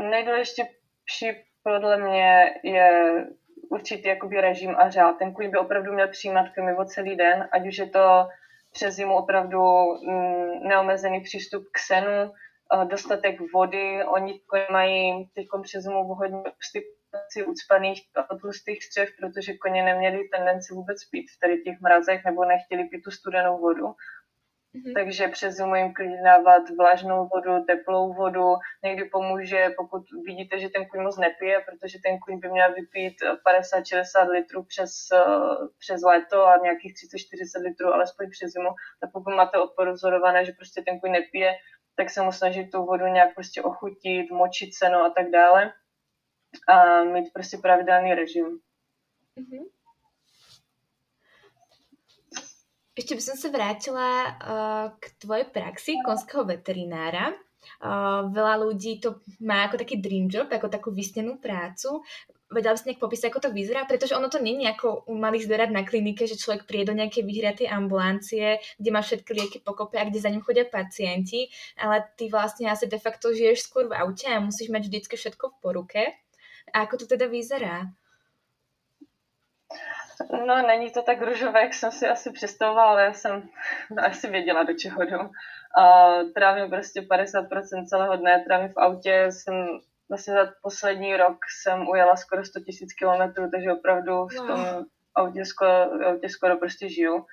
Nejdůležitější 0.00 1.44
podle 1.62 1.96
mě 1.96 2.54
je 2.62 3.14
určitý 3.70 4.08
jakoby 4.08 4.40
režim 4.40 4.76
a 4.78 4.90
řád. 4.90 5.18
Ten 5.18 5.32
kůň 5.32 5.50
by 5.50 5.58
opravdu 5.58 5.92
měl 5.92 6.08
přijímat 6.08 6.48
krmivo 6.54 6.84
celý 6.84 7.16
den, 7.16 7.48
ať 7.52 7.66
už 7.66 7.78
je 7.78 7.86
to 7.86 8.28
přes 8.72 8.94
zimu 8.94 9.16
opravdu 9.16 9.60
mm, 10.06 10.68
neomezený 10.68 11.20
přístup 11.20 11.64
k 11.72 11.78
senu, 11.78 12.32
dostatek 12.84 13.36
vody. 13.54 14.04
Oni 14.04 14.40
mají 14.70 15.30
teď 15.34 15.46
přes 15.62 15.84
zimu 15.84 16.04
hodně 16.04 16.42
si 17.28 17.44
ucpaných 17.44 18.02
a 18.16 18.36
tlustých 18.36 18.84
střev, 18.84 19.08
protože 19.20 19.56
koně 19.56 19.82
neměli 19.82 20.28
tendenci 20.28 20.74
vůbec 20.74 21.04
pít 21.04 21.26
v 21.30 21.40
tady 21.40 21.62
těch 21.62 21.80
mrazech 21.80 22.24
nebo 22.24 22.44
nechtěli 22.44 22.84
pít 22.84 23.02
tu 23.02 23.10
studenou 23.10 23.58
vodu. 23.58 23.94
Mm-hmm. 24.74 24.94
Takže 24.94 25.28
přes 25.28 25.54
zimu 25.54 25.74
jim 25.74 25.94
klidně 25.94 26.22
dávat 26.24 26.62
vlažnou 26.78 27.28
vodu, 27.34 27.64
teplou 27.64 28.12
vodu. 28.12 28.54
Někdy 28.84 29.04
pomůže, 29.04 29.74
pokud 29.76 30.02
vidíte, 30.26 30.58
že 30.58 30.68
ten 30.68 30.86
kuň 30.86 31.02
moc 31.02 31.18
nepije, 31.18 31.60
protože 31.60 31.98
ten 32.04 32.18
kuň 32.18 32.40
by 32.40 32.48
měl 32.48 32.74
vypít 32.74 33.14
50-60 33.72 34.30
litrů 34.30 34.64
přes, 34.64 34.90
přes 35.78 36.02
léto 36.02 36.46
a 36.46 36.56
nějakých 36.56 36.92
30-40 36.92 37.62
litrů 37.62 37.94
alespoň 37.94 38.30
přes 38.30 38.52
zimu. 38.52 38.70
Tak 39.00 39.12
pokud 39.12 39.34
máte 39.34 39.58
odpozorované, 39.58 40.44
že 40.44 40.52
prostě 40.52 40.82
ten 40.82 41.00
kuň 41.00 41.10
nepije, 41.10 41.54
tak 41.96 42.10
se 42.10 42.22
mu 42.22 42.32
snažit 42.32 42.70
tu 42.70 42.84
vodu 42.84 43.06
nějak 43.06 43.34
prostě 43.34 43.62
ochutit, 43.62 44.30
močit 44.30 44.74
se 44.74 44.88
no 44.88 45.04
a 45.04 45.10
tak 45.10 45.30
dále 45.30 45.72
a 46.68 47.04
mít 47.04 47.32
prostě 47.32 47.58
pravidelný 47.58 48.14
režim. 48.14 48.58
Mm-hmm. 49.38 49.73
Ešte 52.94 53.18
by 53.18 53.22
som 53.26 53.34
sa 53.34 53.50
vrátila 53.50 54.08
uh, 54.38 54.86
k 55.02 55.04
tvojej 55.18 55.50
praxi 55.50 55.98
konského 55.98 56.46
veterinára. 56.46 57.34
Uh, 57.82 58.30
veľa 58.30 58.62
ľudí 58.62 59.02
to 59.02 59.18
má 59.42 59.66
ako 59.66 59.82
taký 59.82 59.98
dream 59.98 60.30
job, 60.30 60.46
ako 60.46 60.70
takú 60.70 60.94
vysnenú 60.94 61.42
prácu. 61.42 62.06
Vedela 62.54 62.76
by 62.76 62.78
si 62.78 62.86
nejak 62.86 63.02
popísať, 63.02 63.34
ako 63.34 63.40
to 63.42 63.50
vyzerá? 63.50 63.82
Pretože 63.82 64.14
ono 64.14 64.30
to 64.30 64.38
není 64.38 64.62
ako 64.70 65.10
u 65.10 65.18
malých 65.18 65.50
zvierat 65.50 65.74
na 65.74 65.82
klinike, 65.82 66.22
že 66.22 66.38
človek 66.38 66.70
príde 66.70 66.94
do 66.94 66.98
nejakej 67.02 67.26
vyhriatej 67.26 67.66
ambulancie, 67.66 68.62
kde 68.78 68.90
má 68.94 69.02
všetky 69.02 69.30
lieky 69.34 69.58
pokope 69.58 69.98
a 69.98 70.06
kde 70.06 70.22
za 70.22 70.30
ním 70.30 70.44
chodia 70.44 70.62
pacienti, 70.62 71.50
ale 71.74 72.06
ty 72.14 72.30
vlastne 72.30 72.70
asi 72.70 72.86
de 72.86 73.00
facto 73.02 73.34
žiješ 73.34 73.66
skôr 73.66 73.90
v 73.90 73.98
aute 73.98 74.30
a 74.30 74.38
musíš 74.38 74.70
mať 74.70 74.86
vždycky 74.86 75.18
všetko 75.18 75.50
v 75.50 75.58
poruke. 75.58 76.02
A 76.70 76.86
ako 76.86 77.02
to 77.02 77.04
teda 77.10 77.26
vyzerá? 77.26 77.90
No, 80.46 80.66
není 80.66 80.90
to 80.90 81.02
tak 81.02 81.22
růžové, 81.22 81.62
jak 81.62 81.74
jsem 81.74 81.92
si 81.92 82.08
asi 82.08 82.30
představovala, 82.32 82.90
ale 82.90 83.04
já 83.04 83.12
jsem 83.12 83.48
asi 83.98 84.30
věděla, 84.30 84.62
do 84.62 84.74
čeho 84.74 85.04
jdu. 85.04 85.18
A 85.78 86.14
trávím 86.34 86.70
prostě 86.70 87.00
50% 87.00 87.86
celého 87.88 88.16
dne, 88.16 88.44
trávím 88.46 88.68
v 88.68 88.78
autě, 88.78 89.26
jsem 89.30 89.66
vlastně 90.08 90.34
za 90.34 90.52
poslední 90.62 91.16
rok 91.16 91.38
jsem 91.60 91.88
ujela 91.88 92.16
skoro 92.16 92.44
100 92.44 92.58
000 92.58 92.66
kilometrů, 92.98 93.50
takže 93.50 93.72
opravdu 93.72 94.26
v 94.26 94.36
tom 94.36 94.84
autě 95.14 95.44
skoro, 95.44 96.06
autě 96.06 96.28
skoro 96.28 96.56
prostě 96.56 96.88
žiju. 96.88 97.26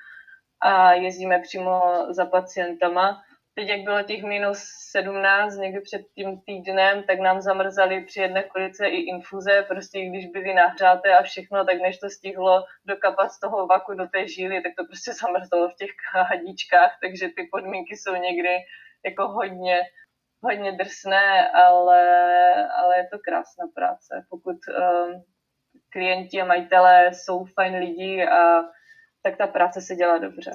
A 0.62 0.94
jezdíme 0.94 1.40
přímo 1.40 1.82
za 2.10 2.26
pacientama 2.26 3.22
teď 3.56 3.68
jak 3.68 3.82
bylo 3.82 4.04
těch 4.04 4.24
minus 4.24 4.64
17 4.92 5.58
někdy 5.58 5.82
před 5.82 6.02
tím 6.16 6.42
týdnem, 6.42 7.04
tak 7.04 7.20
nám 7.20 7.42
zamrzali 7.42 8.06
při 8.06 8.22
jedné 8.22 8.44
kolice 8.44 8.88
i 8.88 8.96
infuze, 8.96 9.66
prostě 9.68 10.06
když 10.06 10.26
byly 10.26 10.54
nahřáté 10.54 11.18
a 11.18 11.24
všechno, 11.24 11.66
tak 11.66 11.82
než 11.82 12.00
to 12.00 12.10
stihlo 12.10 12.64
dokapat 12.86 13.32
z 13.32 13.40
toho 13.40 13.68
vaku 13.68 13.94
do 13.94 14.08
té 14.08 14.28
žíly, 14.28 14.62
tak 14.62 14.72
to 14.78 14.86
prostě 14.86 15.14
zamrzlo 15.22 15.70
v 15.70 15.76
těch 15.76 15.92
hadičkách, 16.12 16.98
takže 17.02 17.28
ty 17.28 17.48
podmínky 17.52 17.98
jsou 17.98 18.16
někdy 18.16 18.58
jako 19.06 19.28
hodně, 19.28 19.82
hodně 20.44 20.72
drsné, 20.72 21.52
ale, 21.52 22.02
ale 22.70 22.98
je 22.98 23.08
to 23.12 23.20
krásná 23.20 23.66
práce. 23.76 24.26
Pokud 24.30 24.58
um, 24.68 25.24
klienti 25.90 26.42
a 26.42 26.46
majitelé 26.46 27.14
jsou 27.14 27.46
fajn 27.46 27.76
lidi, 27.76 28.28
a, 28.28 28.64
tak 29.24 29.38
ta 29.38 29.48
práce 29.48 29.82
se 29.82 29.96
dělá 29.96 30.18
dobře. 30.18 30.52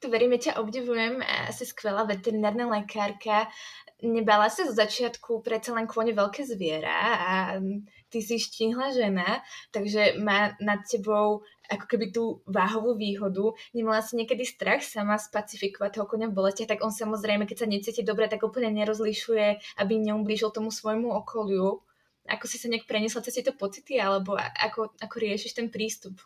To 0.00 0.08
verím, 0.08 0.32
ja 0.40 0.50
ťa 0.50 0.60
obdivujem, 0.64 1.20
asi 1.20 1.68
skvelá 1.68 2.08
veterinárna 2.08 2.64
lekárka. 2.64 3.52
Nebala 4.00 4.48
sa 4.48 4.64
zo 4.64 4.72
začiatku 4.72 5.44
predsa 5.44 5.76
len 5.76 5.84
kvône 5.84 6.16
veľké 6.16 6.48
zviera 6.48 7.20
a 7.20 7.32
ty 8.08 8.24
si 8.24 8.40
štíhla 8.40 8.96
žena, 8.96 9.44
takže 9.68 10.16
má 10.16 10.56
nad 10.64 10.80
tebou 10.88 11.44
ako 11.68 11.84
keby 11.84 12.06
tú 12.08 12.40
váhovú 12.48 12.96
výhodu. 12.96 13.52
Nemala 13.76 14.00
si 14.00 14.16
niekedy 14.16 14.48
strach 14.48 14.80
sama 14.80 15.20
spacifikovať 15.20 16.00
toho 16.00 16.08
konia 16.08 16.32
v 16.32 16.40
bolestiach, 16.40 16.72
tak 16.72 16.80
on 16.80 16.90
samozrejme, 16.90 17.44
keď 17.44 17.56
sa 17.60 17.68
necíti 17.68 18.00
dobre, 18.00 18.26
tak 18.32 18.40
úplne 18.40 18.72
nerozlišuje, 18.72 19.76
aby 19.76 19.92
neublížil 20.00 20.50
tomu 20.50 20.72
svojmu 20.72 21.12
okoliu. 21.20 21.84
Ako 22.24 22.48
si 22.48 22.56
sa 22.56 22.72
nejak 22.72 22.88
preniesla 22.88 23.20
cez 23.20 23.36
tieto 23.36 23.52
pocity, 23.52 24.00
alebo 24.00 24.40
ako, 24.40 24.96
ako 24.96 25.16
riešiš 25.20 25.60
ten 25.60 25.68
prístup? 25.68 26.16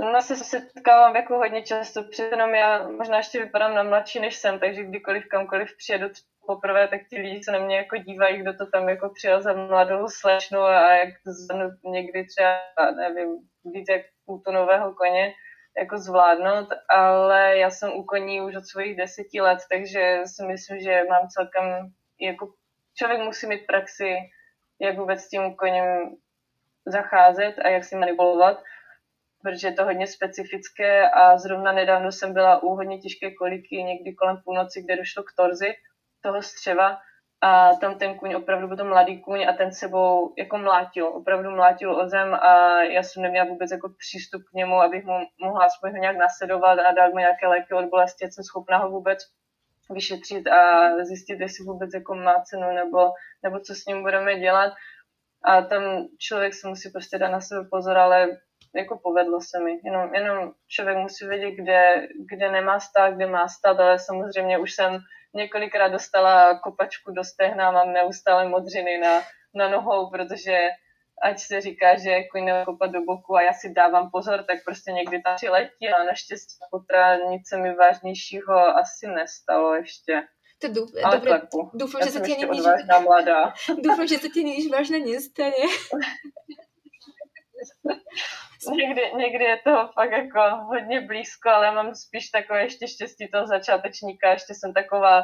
No 0.00 0.22
se 0.22 0.36
setkávám 0.36 1.16
jako 1.16 1.36
hodně 1.36 1.62
často, 1.62 2.02
přitom 2.02 2.54
já 2.54 2.88
možná 2.88 3.16
ještě 3.16 3.44
vypadám 3.44 3.74
na 3.74 3.82
mladší 3.82 4.20
než 4.20 4.36
jsem, 4.36 4.58
takže 4.58 4.84
kdykoliv 4.84 5.28
kamkoliv 5.28 5.76
přijedu 5.76 6.08
poprvé, 6.46 6.88
tak 6.88 7.00
ti 7.10 7.20
lidi 7.20 7.42
se 7.44 7.52
na 7.52 7.58
mě 7.58 7.76
jako 7.76 7.96
dívají, 7.96 8.38
kdo 8.42 8.52
to 8.54 8.66
tam 8.66 8.88
jako 8.88 9.10
přijel 9.14 9.42
za 9.42 9.52
mladou 9.52 10.08
slečnu 10.08 10.60
a 10.60 10.92
jak 10.92 11.08
to 11.24 11.30
někdy 11.90 12.26
třeba, 12.26 12.90
nevím, 12.96 13.38
víc 13.64 13.86
jak 13.88 14.02
půltonového 14.26 14.94
koně 14.94 15.34
jako 15.78 15.98
zvládnout, 15.98 16.68
ale 16.88 17.58
já 17.58 17.70
jsem 17.70 17.92
u 17.92 18.04
koní 18.04 18.40
už 18.40 18.56
od 18.56 18.66
svých 18.66 18.96
deseti 18.96 19.40
let, 19.40 19.58
takže 19.72 20.20
si 20.26 20.46
myslím, 20.46 20.80
že 20.80 21.04
mám 21.08 21.28
celkem, 21.28 21.64
jako 22.20 22.52
člověk 22.94 23.20
musí 23.20 23.46
mít 23.46 23.66
praxi, 23.66 24.16
jak 24.80 24.96
vůbec 24.96 25.20
s 25.20 25.28
tím 25.28 25.54
koněm 25.54 26.16
zacházet 26.86 27.58
a 27.58 27.68
jak 27.68 27.84
si 27.84 27.96
manipulovat 27.96 28.62
protože 29.42 29.68
je 29.68 29.72
to 29.72 29.84
hodně 29.84 30.06
specifické 30.06 31.10
a 31.10 31.38
zrovna 31.38 31.72
nedávno 31.72 32.12
jsem 32.12 32.32
byla 32.32 32.62
u 32.62 32.68
hodně 32.68 32.98
těžké 32.98 33.34
koliky 33.34 33.82
někdy 33.82 34.14
kolem 34.14 34.36
půlnoci, 34.44 34.82
kde 34.82 34.96
došlo 34.96 35.22
k 35.22 35.32
torzi 35.36 35.74
toho 36.22 36.42
střeva 36.42 36.98
a 37.40 37.74
tam 37.74 37.98
ten 37.98 38.18
kuň 38.18 38.34
opravdu 38.34 38.68
byl 38.68 38.76
to 38.76 38.84
mladý 38.84 39.22
kuň 39.22 39.46
a 39.48 39.52
ten 39.52 39.72
sebou 39.72 40.34
jako 40.38 40.58
mlátil, 40.58 41.06
opravdu 41.06 41.50
mlátil 41.50 42.00
o 42.00 42.08
zem 42.08 42.34
a 42.34 42.82
já 42.82 43.02
jsem 43.02 43.22
neměla 43.22 43.46
vůbec 43.46 43.70
jako 43.70 43.88
přístup 43.98 44.42
k 44.42 44.54
němu, 44.54 44.80
abych 44.80 45.04
mu 45.04 45.18
mohla 45.40 45.64
aspoň 45.64 45.90
ho 45.90 45.96
nějak 45.96 46.16
nasledovat 46.16 46.78
a 46.78 46.92
dát 46.92 47.08
mu 47.08 47.18
nějaké 47.18 47.46
léky 47.46 47.74
od 47.74 47.84
bolesti, 47.84 48.30
jsem 48.30 48.44
schopná 48.44 48.78
ho 48.78 48.90
vůbec 48.90 49.18
vyšetřit 49.90 50.46
a 50.46 50.90
zjistit, 51.04 51.40
jestli 51.40 51.64
vůbec 51.64 51.90
jako 51.94 52.14
má 52.14 52.42
cenu 52.42 52.72
nebo, 52.74 53.10
nebo 53.42 53.60
co 53.60 53.74
s 53.74 53.86
ním 53.86 54.02
budeme 54.02 54.38
dělat. 54.38 54.72
A 55.44 55.62
tam 55.62 55.82
člověk 56.18 56.54
se 56.54 56.68
musí 56.68 56.90
prostě 56.90 57.18
dát 57.18 57.28
na 57.28 57.40
sebe 57.40 57.68
pozor, 57.70 57.98
ale 57.98 58.28
jako 58.74 58.98
povedlo 58.98 59.40
se 59.40 59.60
mi. 59.60 59.80
Jenom, 59.84 60.14
jenom 60.14 60.52
člověk 60.68 60.98
musí 60.98 61.26
vědět, 61.26 61.50
kde, 61.50 62.08
kde 62.30 62.52
nemá 62.52 62.80
stát, 62.80 63.14
kde 63.14 63.26
má 63.26 63.48
stát, 63.48 63.80
ale 63.80 63.98
samozřejmě 63.98 64.58
už 64.58 64.74
jsem 64.74 64.98
několikrát 65.34 65.88
dostala 65.88 66.58
kopačku 66.58 67.12
do 67.12 67.24
stehna, 67.24 67.70
mám 67.70 67.92
neustále 67.92 68.48
modřiny 68.48 68.98
na, 68.98 69.20
na 69.54 69.68
nohou, 69.68 70.10
protože 70.10 70.58
ať 71.22 71.38
se 71.38 71.60
říká, 71.60 71.98
že 71.98 72.10
jako 72.10 72.38
kopat 72.64 72.90
do 72.90 73.00
boku 73.00 73.36
a 73.36 73.42
já 73.42 73.52
si 73.52 73.72
dávám 73.72 74.10
pozor, 74.10 74.44
tak 74.44 74.64
prostě 74.64 74.92
někdy 74.92 75.22
tam 75.22 75.36
přiletí 75.36 75.88
a 75.88 76.04
naštěstí 76.04 76.56
potra 76.70 77.16
nic 77.16 77.48
se 77.48 77.56
mi 77.56 77.74
vážnějšího 77.74 78.56
asi 78.56 79.06
nestalo 79.06 79.74
ještě. 79.74 80.22
To 80.58 80.68
dúf, 80.68 80.90
Ale 81.04 81.22
dobre, 81.22 81.46
dúfam, 81.70 82.02
že 82.02 82.10
sa 82.10 82.18
ti 82.18 82.34
nič... 82.34 82.50
mladá. 83.06 83.54
Dúfam, 83.78 84.10
že 84.10 84.18
sa 84.18 84.26
ti 84.26 84.42
nič 84.42 84.66
vážne 84.66 84.98
nestane. 84.98 85.54
někdy, 88.76 89.02
někdy 89.16 89.44
je 89.44 89.58
to 89.64 89.88
fakt 89.94 90.12
jako 90.12 90.40
hodně 90.56 91.00
blízko, 91.00 91.48
ale 91.48 91.74
mám 91.74 91.94
spíš 91.94 92.30
takové 92.30 92.62
ještě 92.62 92.88
štěstí 92.88 93.28
toho 93.28 93.46
začátečníka, 93.46 94.30
ještě 94.30 94.54
jsem 94.54 94.72
taková 94.72 95.22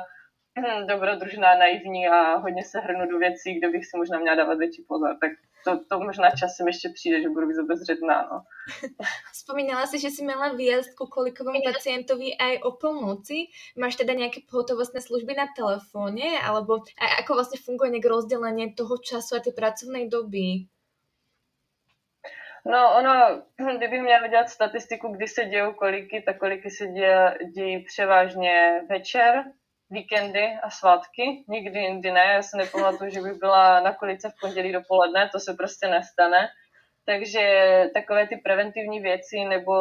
hm, 0.59 0.87
dobrodružná, 0.87 1.59
naivní 1.59 2.09
a 2.09 2.37
hodně 2.37 2.65
se 2.65 2.81
hrnu 2.81 3.11
do 3.11 3.19
věcí, 3.19 3.55
kde 3.55 3.69
bych 3.69 3.87
si 3.87 3.97
možná 3.97 4.19
měla 4.19 4.37
dávat 4.37 4.59
větší 4.59 4.85
pozor. 4.89 5.17
Tak 5.21 5.33
to, 5.65 5.85
to 5.89 6.01
možná 6.01 6.31
časem 6.31 6.67
ještě 6.67 6.89
přijde, 6.89 7.23
že 7.23 7.29
budu 7.29 7.47
víc 7.47 7.59
obezřetná. 7.59 8.29
No. 8.33 8.43
Spomínala 9.33 9.87
si, 9.87 9.99
že 9.99 10.11
si 10.11 10.25
měla 10.25 10.53
výjezd 10.53 10.95
ku 10.95 11.07
kolikovému 11.07 11.61
pacientovi 11.65 12.37
aj 12.37 12.61
o 12.63 12.71
polnoci. 12.73 13.35
Máš 13.79 13.97
teda 13.97 14.13
nějaké 14.13 14.41
pohotovostné 14.51 15.01
služby 15.01 15.35
na 15.35 15.47
telefóne? 15.57 16.41
Alebo 16.45 16.75
a 16.75 17.07
ako 17.21 17.35
vlastně 17.35 17.61
funguje 17.65 17.91
nějaké 17.91 18.09
rozdělení 18.09 18.75
toho 18.75 18.99
času 18.99 19.37
a 19.37 19.41
ty 19.41 19.51
pracovné 19.53 20.09
doby? 20.09 20.69
No 22.67 22.97
ono, 22.97 23.43
kdybych 23.77 24.03
měla 24.03 24.27
dělat 24.27 24.49
statistiku, 24.49 25.09
kdy 25.09 25.29
se 25.29 25.45
dějou 25.45 25.73
koliky, 25.73 26.23
tak 26.27 26.39
koliky 26.39 26.71
se 26.71 26.87
děje, 26.87 27.39
dějí 27.55 27.85
převážně 27.85 28.81
večer, 28.89 29.45
víkendy 29.91 30.59
a 30.63 30.71
svátky. 30.71 31.45
Nikdy 31.49 31.81
jindy 31.81 32.11
ne. 32.11 32.25
Já 32.35 32.43
si 32.43 32.57
nepamatuju, 32.57 33.11
že 33.11 33.21
bych 33.21 33.39
byla 33.39 33.81
na 33.81 33.95
kolice 33.95 34.29
v 34.29 34.41
pondělí 34.41 34.73
dopoledne, 34.73 35.29
to 35.33 35.41
se 35.41 35.55
prostě 35.55 35.89
nestane. 35.89 36.49
Takže 37.07 37.43
takové 37.95 38.27
ty 38.29 38.37
preventivní 38.37 39.01
věci 39.01 39.45
nebo 39.45 39.73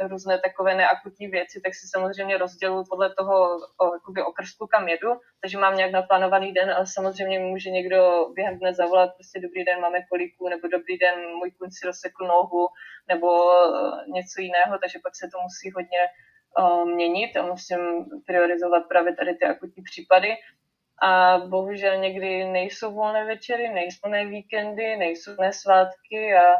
různé 0.00 0.38
takové 0.38 0.74
neakutní 0.74 1.26
věci, 1.28 1.60
tak 1.60 1.74
si 1.74 1.86
samozřejmě 1.88 2.38
rozděluji 2.38 2.84
podle 2.90 3.14
toho 3.14 3.58
o, 3.80 3.94
jakoby 3.94 4.22
okrsku, 4.22 4.66
kam 4.66 4.88
jedu, 4.88 5.10
takže 5.40 5.58
mám 5.58 5.76
nějak 5.76 5.92
naplánovaný 5.92 6.52
den, 6.52 6.70
ale 6.70 6.86
samozřejmě 6.86 7.38
může 7.38 7.70
někdo 7.70 8.28
během 8.34 8.58
dne 8.58 8.74
zavolat, 8.74 9.14
prostě 9.14 9.40
dobrý 9.40 9.64
den, 9.64 9.80
máme 9.80 9.98
koliku, 10.10 10.48
nebo 10.48 10.68
dobrý 10.68 10.98
den, 10.98 11.26
můj 11.28 11.50
kuň 11.50 11.70
si 11.70 11.86
rozsekl 11.86 12.26
nohu, 12.26 12.68
nebo 13.08 13.28
eh, 13.52 14.10
něco 14.10 14.40
jiného, 14.40 14.78
takže 14.78 14.98
pak 15.02 15.16
se 15.16 15.28
to 15.32 15.38
musí 15.42 15.70
hodně 15.70 15.98
uh, 16.58 16.88
měnit 16.88 17.36
a 17.36 17.42
musím 17.42 17.78
priorizovat 18.26 18.88
právě 18.88 19.16
tady 19.16 19.34
ty 19.34 19.44
akutní 19.44 19.82
případy. 19.82 20.28
A 21.02 21.38
bohužel 21.38 21.96
někdy 21.96 22.44
nejsou 22.44 22.94
volné 22.94 23.24
večery, 23.24 23.68
nejsou 23.68 23.98
volné 24.04 24.26
víkendy, 24.26 24.96
nejsou 24.96 25.34
volné 25.36 25.52
svátky 25.52 26.34
a 26.34 26.54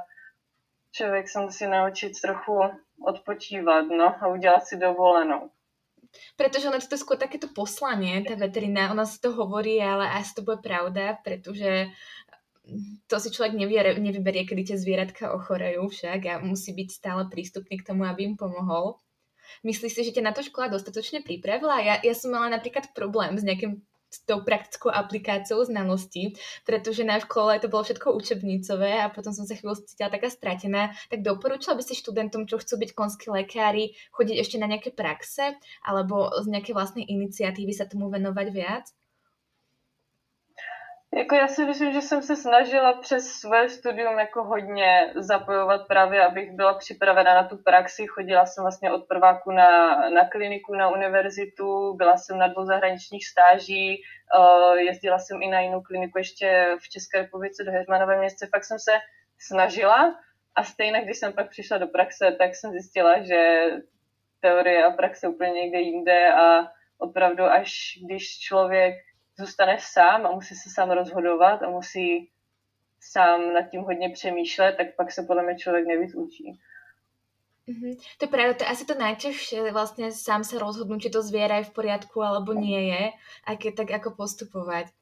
člověk 0.95 1.29
se 1.29 1.41
musí 1.41 1.67
naučit 1.67 2.21
trochu 2.21 2.61
odpočívat 3.07 3.87
no, 3.87 4.15
a 4.21 4.29
udělat 4.29 4.67
si 4.67 4.77
dovolenou. 4.77 5.51
Pretože 6.37 6.71
ono 6.71 6.79
je 6.79 6.87
to 6.87 6.95
skôr 6.95 7.19
takéto 7.19 7.51
poslanie, 7.51 8.23
tá 8.23 8.39
veterina, 8.39 8.95
ona 8.95 9.03
si 9.03 9.19
to 9.19 9.35
hovorí, 9.35 9.83
ale 9.83 10.07
asi 10.15 10.31
to 10.39 10.47
bude 10.47 10.63
pravda, 10.63 11.19
pretože 11.27 11.91
to 13.11 13.17
si 13.19 13.35
človek 13.35 13.59
nevie, 13.59 13.83
nevyberie, 13.99 14.47
kedy 14.47 14.63
tie 14.63 14.77
zvieratka 14.79 15.35
ochorejú 15.35 15.91
však 15.91 16.21
a 16.31 16.35
musí 16.39 16.71
byť 16.71 16.89
stále 16.89 17.23
prístupný 17.27 17.83
k 17.83 17.87
tomu, 17.91 18.07
aby 18.07 18.31
im 18.31 18.39
pomohol. 18.39 19.03
Myslíš 19.67 19.93
si, 19.93 20.03
že 20.07 20.15
ťa 20.15 20.31
na 20.31 20.33
to 20.33 20.47
škola 20.47 20.71
dostatočne 20.71 21.27
pripravila? 21.27 21.83
Ja, 21.83 21.95
ja 21.99 22.15
som 22.15 22.31
mala 22.31 22.47
napríklad 22.47 22.95
problém 22.95 23.35
s 23.35 23.43
nejakým 23.43 23.83
s 24.15 24.23
tou 24.23 24.47
praktickou 24.47 24.95
aplikáciou 24.95 25.67
znalostí, 25.67 26.39
pretože 26.63 27.03
na 27.03 27.19
škole 27.19 27.59
to 27.59 27.67
bolo 27.67 27.83
všetko 27.83 28.15
učebnicové 28.15 29.03
a 29.03 29.11
potom 29.11 29.35
som 29.35 29.43
sa 29.43 29.59
chvíľu 29.59 29.83
cítila 29.83 30.15
taká 30.15 30.31
stratená. 30.31 30.95
Tak 31.11 31.27
doporučila 31.27 31.75
by 31.75 31.83
si 31.83 31.99
študentom, 31.99 32.47
čo 32.47 32.63
chcú 32.63 32.79
byť 32.79 32.91
konskí 32.95 33.27
lekári, 33.35 33.99
chodiť 34.15 34.37
ešte 34.39 34.57
na 34.63 34.71
nejaké 34.71 34.95
praxe 34.95 35.59
alebo 35.83 36.31
z 36.39 36.47
nejaké 36.47 36.71
vlastnej 36.71 37.03
iniciatívy 37.11 37.75
sa 37.75 37.91
tomu 37.91 38.07
venovať 38.09 38.49
viac? 38.55 38.87
Jako 41.17 41.35
já 41.35 41.49
si 41.49 41.65
myslím, 41.65 41.93
že 41.93 42.01
jsem 42.01 42.23
se 42.23 42.37
snažila 42.37 42.93
přes 42.93 43.33
své 43.33 43.69
studium 43.69 44.19
jako 44.19 44.45
hodně 44.45 45.13
zapojovat 45.17 45.87
právě, 45.89 46.27
abych 46.27 46.53
byla 46.53 46.75
připravena 46.75 47.35
na 47.35 47.49
tu 47.49 47.57
praxi. 47.57 48.07
Chodila 48.07 48.47
jsem 48.47 48.65
vlastně 48.65 48.93
od 48.93 49.09
prváku 49.09 49.51
na, 49.51 49.97
na 50.11 50.29
kliniku 50.29 50.75
na 50.75 50.89
univerzitu, 50.89 51.95
byla 51.95 52.17
jsem 52.17 52.39
na 52.39 52.47
dvou 52.47 52.65
zahraničních 52.65 53.27
stáží, 53.27 54.03
uh, 54.39 54.77
jezdila 54.77 55.19
jsem 55.19 55.43
i 55.43 55.49
na 55.49 55.61
jinou 55.61 55.83
kliniku 55.83 56.19
ještě 56.19 56.77
v 56.81 56.89
České 56.89 57.19
republice 57.19 57.65
do 57.65 57.73
Hermanové 57.73 58.19
městce. 58.19 58.47
Fakt 58.47 58.65
jsem 58.65 58.79
se 58.79 58.93
snažila 59.39 60.15
a 60.55 60.65
stejně, 60.65 61.01
když 61.05 61.19
jsem 61.19 61.33
pak 61.33 61.51
přišla 61.51 61.79
do 61.79 61.87
praxe, 61.87 62.37
tak 62.39 62.55
jsem 62.55 62.71
zjistila, 62.71 63.23
že 63.23 63.71
teorie 64.41 64.85
a 64.85 64.91
praxe 64.91 65.29
úplně 65.29 65.51
někde 65.51 65.79
jinde 65.79 66.33
a 66.33 66.67
opravdu 66.99 67.45
až 67.45 67.99
když 68.07 68.39
člověk 68.39 68.95
zůstane 69.39 69.77
sám 69.81 70.27
a 70.27 70.31
musí 70.31 70.55
se 70.55 70.71
sám 70.71 70.91
rozhodovat 70.91 71.63
a 71.63 71.71
musí 71.71 72.31
sám 73.01 73.55
nad 73.55 73.63
tím 73.63 73.81
hodně 73.81 74.11
přemýšlet, 74.11 74.77
tak 74.77 74.87
pak 74.97 75.13
se 75.13 75.23
podle 75.23 75.43
mě 75.43 75.59
člověk 75.59 75.87
nevíc 75.87 76.15
učí. 76.15 76.61
Mm-hmm. 77.69 77.97
To 78.19 78.25
je 78.25 78.29
pravda, 78.29 78.55
to 78.55 78.65
je 78.65 78.71
asi 78.71 78.85
to 78.85 78.95
najťažšie, 78.95 79.73
vlastne 79.73 80.13
sám 80.13 80.45
sa 80.45 80.61
rozhodnúť, 80.61 81.09
či 81.09 81.15
to 81.17 81.25
zviera 81.25 81.65
je 81.65 81.69
v 81.73 81.73
poriadku 81.73 82.21
alebo 82.21 82.53
nie 82.53 82.93
je, 82.93 83.05
a 83.49 83.51
keď 83.57 83.73
tak 83.75 83.91
ako 83.91 84.11
postupovať. 84.21 84.93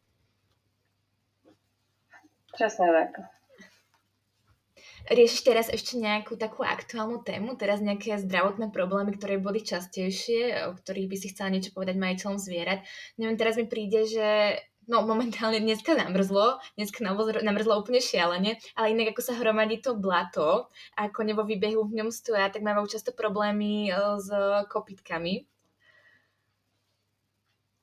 Přesně 2.54 2.86
tak. 2.86 3.41
Riešiš 5.10 5.42
teraz 5.42 5.66
ešte 5.66 5.98
nejakú 5.98 6.38
takú 6.38 6.62
aktuálnu 6.62 7.26
tému, 7.26 7.58
teraz 7.58 7.82
nejaké 7.82 8.18
zdravotné 8.22 8.70
problémy, 8.70 9.18
ktoré 9.18 9.42
boli 9.42 9.64
častejšie, 9.66 10.70
o 10.70 10.78
ktorých 10.78 11.10
by 11.10 11.16
si 11.18 11.30
chcela 11.34 11.50
niečo 11.50 11.74
povedať 11.74 11.98
majiteľom 11.98 12.38
zvierat? 12.38 12.86
Neviem, 13.18 13.34
teraz 13.34 13.58
mi 13.58 13.66
príde, 13.66 14.06
že 14.06 14.58
no 14.86 15.02
momentálne 15.06 15.62
dneska 15.62 15.94
namrzlo, 15.94 16.58
dneska 16.78 17.02
namrzlo 17.42 17.82
úplne 17.82 18.02
šialene, 18.02 18.58
ale 18.74 18.94
inak 18.94 19.14
ako 19.14 19.22
sa 19.22 19.38
hromadí 19.38 19.78
to 19.78 19.94
blato 19.94 20.70
a 20.98 21.10
kone 21.10 21.34
vo 21.34 21.46
výbehu 21.46 21.86
v 21.86 22.02
ňom 22.02 22.10
stoja, 22.10 22.50
tak 22.50 22.66
majú 22.66 22.86
často 22.86 23.14
problémy 23.14 23.90
e, 23.90 23.92
s 24.18 24.28
kopitkami. 24.70 25.46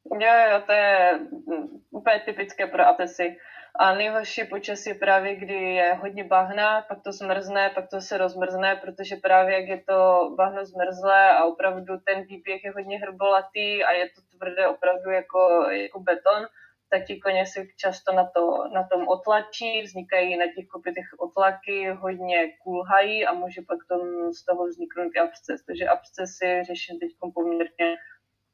Jo, 0.10 0.34
jo, 0.52 0.62
to 0.65 0.72
je 0.72 1.20
mm, 1.48 1.67
úplně 1.91 2.20
typické 2.20 2.67
pro 2.67 2.88
atesy. 2.88 3.38
A 3.82 3.94
nejhorší 3.94 4.44
počasí 4.44 4.89
je 4.89 4.96
právě, 4.96 5.36
kdy 5.36 5.54
je 5.54 5.94
hodně 5.94 6.24
bahna, 6.24 6.82
pak 6.82 7.04
to 7.04 7.12
zmrzne, 7.12 7.70
pak 7.70 7.89
to 7.89 8.02
se 8.02 8.18
rozmrzne, 8.18 8.76
protože 8.76 9.15
právě 9.15 9.56
jak 9.56 9.68
je 9.68 9.84
to 9.88 10.30
bahno 10.38 10.65
zmrzlé 10.65 11.30
a 11.30 11.46
opravdu 11.46 11.98
ten 12.06 12.24
výběh 12.24 12.63
je 12.63 12.72
hodně 12.72 13.00
hrbolatý 13.00 13.84
a 13.84 13.92
je 13.92 14.10
to 14.10 14.22
tvrdé 14.38 14.68
opravdu 14.68 15.10
jako, 15.10 15.65
jako 15.70 16.00
beton, 16.00 16.48
tak 16.89 17.06
ti 17.06 17.20
koně 17.20 17.46
se 17.46 17.65
často 17.78 18.13
na, 18.13 18.30
to, 18.36 18.68
na 18.74 18.88
tom 18.92 19.08
otlačí, 19.08 19.82
vznikají 19.82 20.38
na 20.38 20.46
těch 20.46 20.68
kopitech 20.68 21.08
otlaky, 21.20 21.89
hodně 21.89 22.58
kulhají 22.63 23.26
a 23.26 23.34
může 23.34 23.62
pak 23.62 23.80
tom, 23.88 24.34
z 24.34 24.46
toho 24.46 24.68
vzniknout 24.68 25.12
i 25.15 25.20
absces. 25.20 25.63
Takže 25.65 25.88
abscesy 25.88 26.63
řeším 26.63 27.00
teď 27.00 27.12
poměrně 27.34 27.98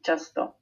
často. 0.05 0.53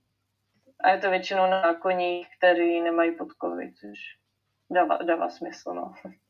A 0.84 0.90
je 0.90 0.98
to 0.98 1.10
většinou 1.10 1.50
na 1.50 1.74
koních, 1.74 2.28
kteří 2.38 2.82
nemají 2.82 3.12
podkovy, 3.12 3.74
což 3.74 4.23
dáva, 4.70 4.98
dáva 5.04 5.30
smysl. 5.30 5.74
No. 5.74 5.94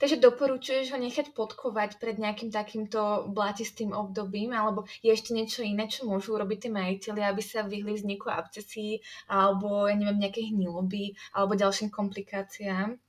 Takže 0.00 0.20
doporučuješ 0.20 0.92
ho 0.92 0.98
nechať 1.00 1.32
podkovať 1.32 1.96
pred 1.96 2.20
nejakým 2.20 2.52
takýmto 2.52 3.32
blatistým 3.32 3.96
obdobím, 3.96 4.52
alebo 4.52 4.84
je 5.00 5.08
ešte 5.08 5.32
niečo 5.32 5.64
iné, 5.64 5.88
čo 5.88 6.04
môžu 6.04 6.36
robiť 6.36 6.58
tí 6.60 6.68
majiteľi, 6.68 7.22
aby 7.24 7.40
sa 7.40 7.64
vyhli 7.64 7.96
vzniku 7.96 8.28
abscesí, 8.28 9.00
alebo 9.24 9.88
ja 9.88 9.96
neviem, 9.96 10.20
nejaké 10.20 10.44
hniloby, 10.52 11.16
alebo 11.32 11.56
ďalším 11.56 11.88
komplikáciám? 11.88 13.00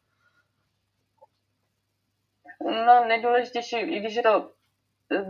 No, 2.64 3.06
nejdůležitější, 3.08 3.76
i 3.76 4.00
když 4.00 4.16
je 4.16 4.24
to 4.24 4.55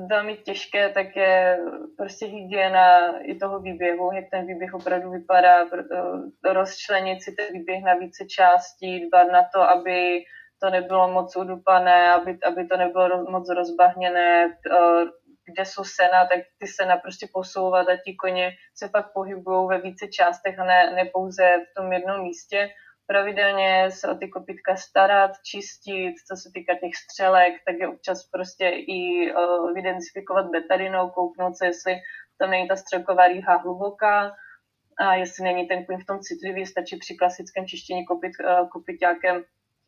velmi 0.09 0.37
těžké, 0.37 0.89
tak 0.89 1.15
je 1.15 1.59
prostě 1.97 2.25
hygiena 2.25 3.17
i 3.19 3.35
toho 3.35 3.59
výběhu, 3.59 4.11
jak 4.13 4.25
ten 4.31 4.47
výběh 4.47 4.73
opravdu 4.73 5.11
vypadá, 5.11 5.65
rozčlenit 6.43 7.23
si 7.23 7.31
ten 7.31 7.45
výběh 7.53 7.83
na 7.83 7.93
více 7.93 8.25
částí, 8.25 9.07
dbat 9.07 9.31
na 9.31 9.41
to, 9.53 9.61
aby 9.61 10.23
to 10.61 10.69
nebylo 10.69 11.11
moc 11.11 11.35
udupané, 11.35 12.11
aby, 12.11 12.37
aby 12.47 12.67
to 12.67 12.77
nebylo 12.77 13.23
moc 13.31 13.49
rozbahněné, 13.49 14.57
kde 15.45 15.65
jsou 15.65 15.83
sena, 15.83 16.25
tak 16.25 16.39
ty 16.59 16.67
sena 16.67 16.97
prostě 16.97 17.27
posouvat 17.33 17.87
a 17.87 17.97
ti 18.05 18.15
koně 18.15 18.51
se 18.75 18.89
pak 18.89 19.13
pohybují 19.13 19.67
ve 19.67 19.77
více 19.81 20.07
částech 20.07 20.59
a 20.59 20.63
ne, 20.65 20.91
ne 20.95 21.05
pouze 21.13 21.43
v 21.43 21.81
tom 21.81 21.93
jednom 21.93 22.21
místě 22.21 22.69
pravidelně 23.07 23.91
se 23.91 24.07
o 24.07 24.15
ty 24.15 24.29
kopítka 24.29 24.75
starat, 24.75 25.31
čistit, 25.43 26.13
co 26.27 26.35
se 26.35 26.49
týká 26.53 26.73
těch 26.73 26.95
střelek, 26.95 27.53
tak 27.65 27.75
je 27.79 27.87
občas 27.87 28.23
prostě 28.23 28.69
i 28.69 29.31
uh, 29.33 29.79
identifikovat 29.79 30.45
betarinou, 30.45 31.09
kouknout 31.09 31.57
se, 31.57 31.65
jestli 31.65 31.95
tam 32.37 32.49
není 32.49 32.67
ta 32.67 32.75
střelková 32.75 33.27
rýha 33.27 33.57
hluboká 33.57 34.35
a 34.97 35.15
jestli 35.15 35.43
není 35.43 35.67
ten 35.67 35.85
kuň 35.85 36.01
v 36.01 36.05
tom 36.05 36.19
citlivý, 36.19 36.65
stačí 36.65 36.97
při 36.97 37.15
klasickém 37.15 37.67
čištění 37.67 38.05
kopit, 38.05 38.31
uh, 38.39 38.69
kopiťákem 38.69 39.43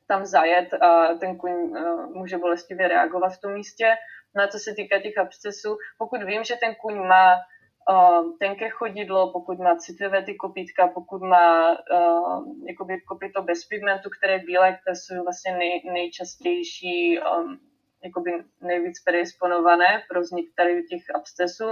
tam 0.08 0.25
zajet 0.25 0.73
a 0.73 1.13
ten 1.19 1.38
kuň 1.38 1.51
může 2.13 2.38
bolestivě 2.38 2.88
reagovat 2.88 3.30
v 3.30 3.41
tom 3.41 3.53
místě. 3.53 3.95
No 4.36 4.43
a 4.43 4.47
co 4.47 4.60
se 4.60 4.73
týká 4.73 4.99
těch 4.99 5.17
abscesů, 5.17 5.77
pokud 5.97 6.23
vím, 6.23 6.43
že 6.43 6.56
ten 6.56 6.75
kuň 6.75 6.95
má 7.08 7.36
uh, 7.89 8.38
tenké 8.39 8.69
chodidlo, 8.69 9.32
pokud 9.32 9.60
má 9.60 9.76
citlivé 9.76 10.23
ty 10.23 10.36
kopítka, 10.36 10.88
pokud 10.88 11.21
má 11.21 11.71
uh, 11.71 12.45
jakoby 12.67 13.02
kopito 13.02 13.41
bez 13.41 13.65
pigmentu, 13.65 14.10
které 14.10 14.34
je 14.34 14.39
bílé, 14.45 14.78
které 14.82 14.95
jsou 14.95 15.23
vlastně 15.23 15.58
nej, 15.58 15.82
nejčastější, 15.93 17.19
um, 17.19 17.60
jakoby 18.04 18.32
nejvíc 18.62 19.04
predisponované 19.04 20.04
pro 20.10 20.21
vznik 20.21 20.45
tady 20.56 20.84
těch 20.84 21.02
abscesů, 21.15 21.65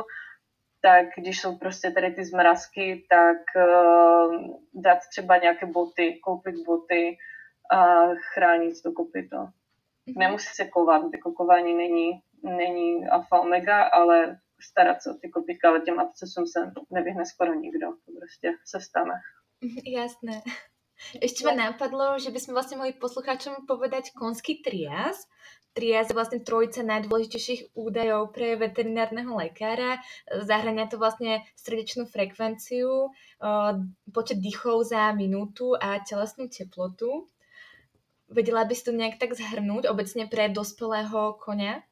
tak 0.82 1.06
když 1.17 1.41
jsou 1.41 1.58
prostě 1.58 1.91
tady 1.91 2.12
ty 2.12 2.25
zmrazky, 2.25 3.06
tak 3.10 3.38
uh, 3.56 4.36
dát 4.73 4.99
třeba 5.10 5.38
nějaké 5.38 5.65
boty, 5.65 6.19
koupit 6.23 6.56
boty 6.65 7.17
a 7.71 8.08
chránit 8.34 8.73
to 8.84 8.91
kopito. 8.91 9.38
Mhm. 9.38 10.17
Nemusí 10.17 10.49
se 10.54 10.65
kovat, 10.67 11.01
jako 11.13 11.32
kování 11.32 11.73
není, 11.73 12.21
není 12.43 13.08
alfa 13.08 13.39
omega, 13.39 13.84
ale 13.84 14.39
starat 14.65 15.01
se 15.01 15.12
o 15.12 15.13
ty 15.13 15.30
kopítka, 15.30 15.69
ale 15.69 15.82
těm 15.82 15.99
abscesům 15.99 16.47
se 16.47 16.71
nevyhne 16.89 17.25
skoro 17.25 17.54
nikdo. 17.54 17.88
To 18.06 18.12
prostě 18.19 18.58
se 18.65 18.82
stane. 18.82 19.13
Jasné. 19.97 20.41
Ešte 21.19 21.43
ma 21.43 21.51
napadlo, 21.51 22.15
že 22.15 22.32
by 22.32 22.39
sme 22.39 22.56
vlastne 22.56 22.80
mohli 22.80 22.95
poslucháčom 22.95 23.67
povedať 23.67 24.15
konský 24.15 24.63
trias. 24.63 25.28
Trias 25.75 26.08
je 26.08 26.15
vlastne 26.15 26.39
trojica 26.39 26.88
najdôležitejších 26.88 27.75
údajov 27.75 28.32
pre 28.32 28.56
veterinárneho 28.56 29.36
lekára. 29.36 29.99
Zahrania 30.47 30.88
to 30.88 30.95
vlastne 30.95 31.43
srdečnú 31.60 32.08
frekvenciu, 32.08 33.12
počet 34.15 34.39
dýchov 34.39 34.88
za 34.88 35.12
minútu 35.12 35.75
a 35.75 35.99
telesnú 35.99 36.47
teplotu. 36.47 37.28
Vedela 38.32 38.63
by 38.63 38.71
si 38.71 38.88
to 38.88 38.95
nejak 38.95 39.19
tak 39.19 39.36
zhrnúť 39.36 39.91
obecne 39.91 40.32
pre 40.32 40.47
dospelého 40.47 41.36
konia? 41.43 41.84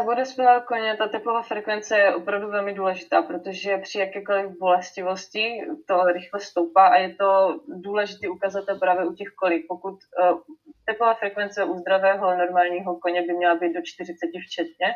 U 0.00 0.14
dospělého 0.14 0.60
koně 0.60 0.96
ta 0.96 1.08
tepová 1.08 1.42
frekvence 1.42 1.98
je 1.98 2.14
opravdu 2.14 2.50
velmi 2.50 2.74
důležitá, 2.74 3.22
protože 3.22 3.78
při 3.78 3.98
jakékoliv 3.98 4.58
bolestivosti 4.58 5.66
to 5.86 6.04
rychle 6.04 6.40
stoupá 6.40 6.86
a 6.86 6.96
je 6.96 7.14
to 7.14 7.60
důležitý 7.68 8.28
ukazatel 8.28 8.78
právě 8.78 9.06
u 9.06 9.14
těch 9.14 9.28
kolik. 9.28 9.66
Pokud 9.68 9.92
uh, 9.92 10.38
tepová 10.84 11.14
frekvence 11.14 11.64
u 11.64 11.78
zdravého 11.78 12.36
normálního 12.36 12.96
koně 12.96 13.22
by 13.22 13.32
měla 13.32 13.54
být 13.54 13.72
do 13.72 13.80
40 13.82 14.26
včetně, 14.46 14.86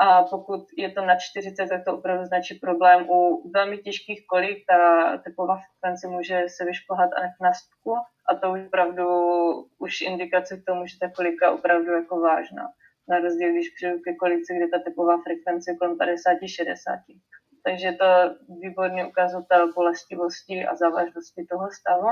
a 0.00 0.22
pokud 0.22 0.66
je 0.76 0.90
to 0.90 1.04
na 1.04 1.16
40, 1.18 1.68
tak 1.68 1.84
to 1.84 1.98
opravdu 1.98 2.24
značí 2.24 2.54
problém. 2.54 3.10
U 3.10 3.50
velmi 3.54 3.78
těžkých 3.78 4.26
kolik 4.26 4.64
ta 4.66 5.16
tepová 5.18 5.58
frekvence 5.58 6.08
může 6.08 6.42
se 6.48 6.64
vyšplhat 6.64 7.10
až 7.12 7.30
na 7.40 7.52
stupku 7.52 7.96
a 8.28 8.34
to 8.34 8.52
už 8.52 8.60
opravdu 8.66 9.06
už 9.78 10.00
indikace 10.00 10.56
k 10.56 10.64
tomu, 10.64 10.86
že 10.86 10.98
ta 11.00 11.10
kolika 11.16 11.50
opravdu 11.50 11.92
jako 11.92 12.20
vážná. 12.20 12.68
Na 13.10 13.18
rozdíl, 13.18 13.52
když 13.52 13.70
přijdu 13.70 13.98
ke 13.98 14.14
kolici, 14.14 14.56
kde 14.56 14.68
ta 14.68 14.78
typová 14.78 15.22
frekvence 15.22 15.70
je 15.70 15.76
kolem 15.76 15.96
50-60. 15.96 16.76
Takže 17.64 17.92
to 17.92 18.04
výborně 18.60 19.06
ukazatel 19.06 19.72
bolestivosti 19.72 20.66
a 20.66 20.76
závažnosti 20.76 21.46
toho 21.50 21.70
stavu. 21.70 22.08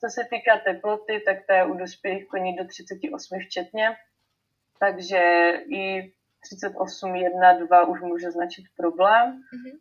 Co 0.00 0.06
se 0.10 0.24
týká 0.30 0.58
teploty, 0.64 1.22
tak 1.26 1.36
to 1.46 1.52
je 1.52 1.64
u 1.64 1.74
dospělých 1.74 2.28
koní 2.28 2.56
do 2.56 2.64
38 2.64 3.38
včetně, 3.40 3.96
takže 4.80 5.52
i 5.68 6.12
38, 6.40 7.14
1, 7.14 7.52
2 7.52 7.86
už 7.86 8.00
může 8.00 8.30
značit 8.30 8.64
problém. 8.76 9.32
Mm-hmm. 9.32 9.78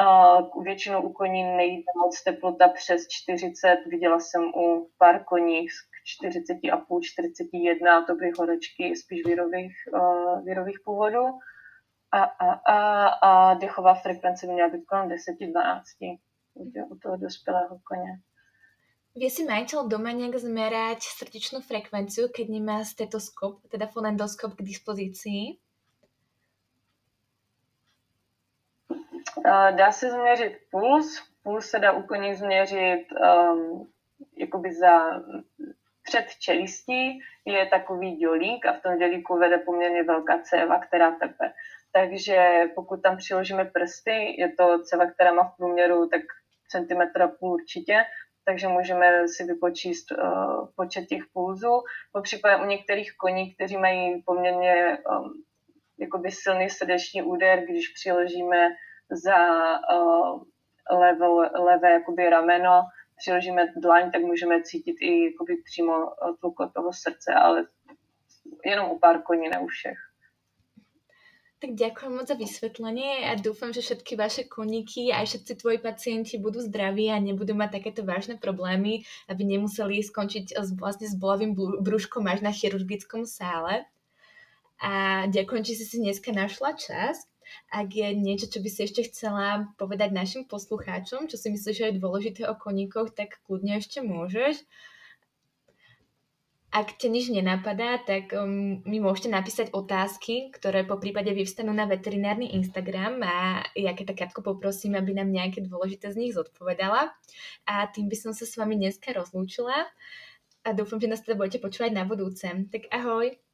Uh, 0.00 0.64
většinou 0.64 1.02
u 1.02 1.12
koní 1.12 1.56
nejde 1.56 1.92
moc 1.96 2.22
teplota 2.22 2.68
přes 2.68 3.08
40, 3.08 3.76
viděla 3.86 4.20
jsem 4.20 4.42
u 4.42 4.90
pár 4.98 5.24
koní 5.24 5.66
40,5-41 6.04 8.06
to 8.06 8.14
by 8.14 8.30
horečky 8.38 8.96
spíš 8.96 9.24
virových, 9.26 9.74
uh, 9.92 10.44
virových 10.44 10.80
původů. 10.84 11.24
A, 12.12 12.22
a, 12.22 12.52
a, 12.52 13.08
a 13.08 13.54
dechová 13.54 13.94
frekvence 13.94 14.46
by 14.46 14.52
měla 14.52 14.68
být 14.68 14.84
kolem 14.84 15.08
10-12 15.08 16.18
u 16.90 16.98
toho 16.98 17.16
dospělého 17.16 17.78
koně. 17.84 18.18
Vie 19.12 19.28
si 19.28 19.44
majiteľ 19.44 19.92
doma 19.92 20.16
nejak 20.16 20.40
zmerať 20.40 21.04
srdečnú 21.04 21.60
frekvenciu, 21.60 22.32
keď 22.32 22.46
nemá 22.48 22.80
stetoskop, 22.80 23.60
teda 23.68 23.84
fonendoskop 23.84 24.56
k 24.56 24.64
dispozícii? 24.64 25.60
Eh, 29.46 29.72
dá 29.72 29.92
se 29.92 30.10
změřit 30.10 30.58
puls. 30.70 31.22
Puls 31.42 31.66
se 31.66 31.78
dá 31.78 31.92
u 31.92 32.02
koní 32.02 32.34
změřit 32.34 33.06
um, 33.12 33.92
jakoby 34.36 34.74
za 34.74 35.22
před 36.12 36.28
čelistí 36.38 37.20
je 37.44 37.66
takový 37.66 38.16
dělík 38.16 38.66
a 38.66 38.72
v 38.72 38.82
tom 38.82 38.98
dělíku 38.98 39.38
vede 39.38 39.58
poměrně 39.58 40.02
velká 40.02 40.38
céva, 40.42 40.78
která 40.78 41.10
tepe. 41.10 41.52
Takže 41.92 42.64
pokud 42.74 43.02
tam 43.02 43.16
přiložíme 43.16 43.64
prsty, 43.64 44.40
je 44.40 44.52
to 44.52 44.82
ceva, 44.82 45.06
která 45.06 45.32
má 45.32 45.44
v 45.44 45.56
průměru 45.56 46.08
tak 46.08 46.20
centimetra 46.68 47.28
půl 47.28 47.52
určitě, 47.52 48.04
takže 48.44 48.68
můžeme 48.68 49.28
si 49.28 49.44
vypočíst 49.44 50.12
uh, 50.12 50.68
počet 50.76 51.06
těch 51.06 51.22
pulzů. 51.32 51.82
Po 52.12 52.20
případě 52.20 52.62
u 52.62 52.66
některých 52.66 53.16
koní, 53.16 53.54
kteří 53.54 53.76
mají 53.76 54.22
poměrně 54.22 54.98
um, 55.10 55.32
jakoby 55.98 56.30
silný 56.30 56.70
srdeční 56.70 57.22
úder, 57.22 57.64
když 57.64 57.88
přiložíme 57.88 58.68
za 59.10 59.36
uh, 59.96 60.42
levé, 60.90 61.26
levé 61.58 61.92
jakoby 61.92 62.30
rameno, 62.30 62.82
přiložíme 63.22 63.62
dlaň, 63.76 64.10
tak 64.10 64.22
můžeme 64.22 64.62
cítit 64.62 64.96
i 65.00 65.24
jakoby 65.24 65.56
přímo 65.64 65.92
tluk 66.40 66.58
toho 66.74 66.92
srdce, 66.92 67.34
ale 67.34 67.66
jenom 68.64 68.90
u 68.90 68.98
pár 68.98 69.22
koní, 69.22 69.48
ne 69.48 69.58
u 69.58 69.66
všech. 69.66 69.98
Tak 71.62 71.78
ďakujem 71.78 72.10
moc 72.18 72.26
za 72.26 72.34
vysvetlenie 72.34 73.30
a 73.30 73.38
dúfam, 73.38 73.70
že 73.70 73.86
všetky 73.86 74.18
vaše 74.18 74.50
koníky 74.50 75.14
a 75.14 75.22
všetci 75.22 75.62
tvoji 75.62 75.78
pacienti 75.78 76.34
budú 76.34 76.58
zdraví 76.58 77.06
a 77.06 77.22
nebudú 77.22 77.54
mať 77.54 77.78
takéto 77.78 78.02
vážne 78.02 78.34
problémy, 78.34 79.06
aby 79.30 79.42
nemuseli 79.46 80.02
skončiť 80.02 80.58
s, 80.58 80.74
vlastne 80.74 81.06
s 81.06 81.14
bolavým 81.14 81.54
brúškom 81.54 82.26
až 82.26 82.42
na 82.42 82.50
chirurgickom 82.50 83.30
sále. 83.30 83.86
A 84.82 85.22
ďakujem, 85.30 85.62
že 85.62 85.78
si 85.78 85.84
si 85.86 85.96
dneska 86.02 86.34
našla 86.34 86.74
čas. 86.74 87.30
Ak 87.72 87.92
je 87.92 88.12
niečo, 88.16 88.48
čo 88.48 88.60
by 88.60 88.68
si 88.68 88.80
ešte 88.84 89.08
chcela 89.08 89.72
povedať 89.80 90.12
našim 90.12 90.42
poslucháčom, 90.44 91.26
čo 91.28 91.36
si 91.40 91.48
myslíš, 91.52 91.76
že 91.76 91.86
je 91.90 92.00
dôležité 92.00 92.42
o 92.48 92.54
koníkoch, 92.56 93.12
tak 93.16 93.40
kľudne 93.44 93.80
ešte 93.80 94.04
môžeš. 94.04 94.64
Ak 96.72 96.96
ťa 96.96 97.12
nič 97.12 97.28
nenapadá, 97.28 98.00
tak 98.00 98.32
um, 98.32 98.80
mi 98.88 98.96
môžete 98.96 99.28
napísať 99.28 99.76
otázky, 99.76 100.48
ktoré 100.56 100.88
po 100.88 100.96
prípade 100.96 101.28
vyvstanú 101.28 101.68
na 101.68 101.84
veterinárny 101.84 102.56
Instagram 102.56 103.20
a 103.20 103.60
ja 103.76 103.92
keď 103.92 104.16
tak 104.16 104.24
krátko 104.24 104.40
poprosím, 104.40 104.96
aby 104.96 105.12
nám 105.12 105.28
nejaké 105.28 105.60
dôležité 105.60 106.08
z 106.08 106.24
nich 106.24 106.32
zodpovedala. 106.32 107.12
A 107.68 107.74
tým 107.92 108.08
by 108.08 108.16
som 108.16 108.32
sa 108.32 108.48
s 108.48 108.56
vami 108.56 108.80
dneska 108.80 109.12
rozlúčila 109.12 109.84
a 110.64 110.68
dúfam, 110.72 110.96
že 110.96 111.12
nás 111.12 111.20
teda 111.20 111.36
budete 111.36 111.60
počúvať 111.60 111.92
na 111.92 112.08
budúce. 112.08 112.48
Tak 112.48 112.88
ahoj! 112.88 113.51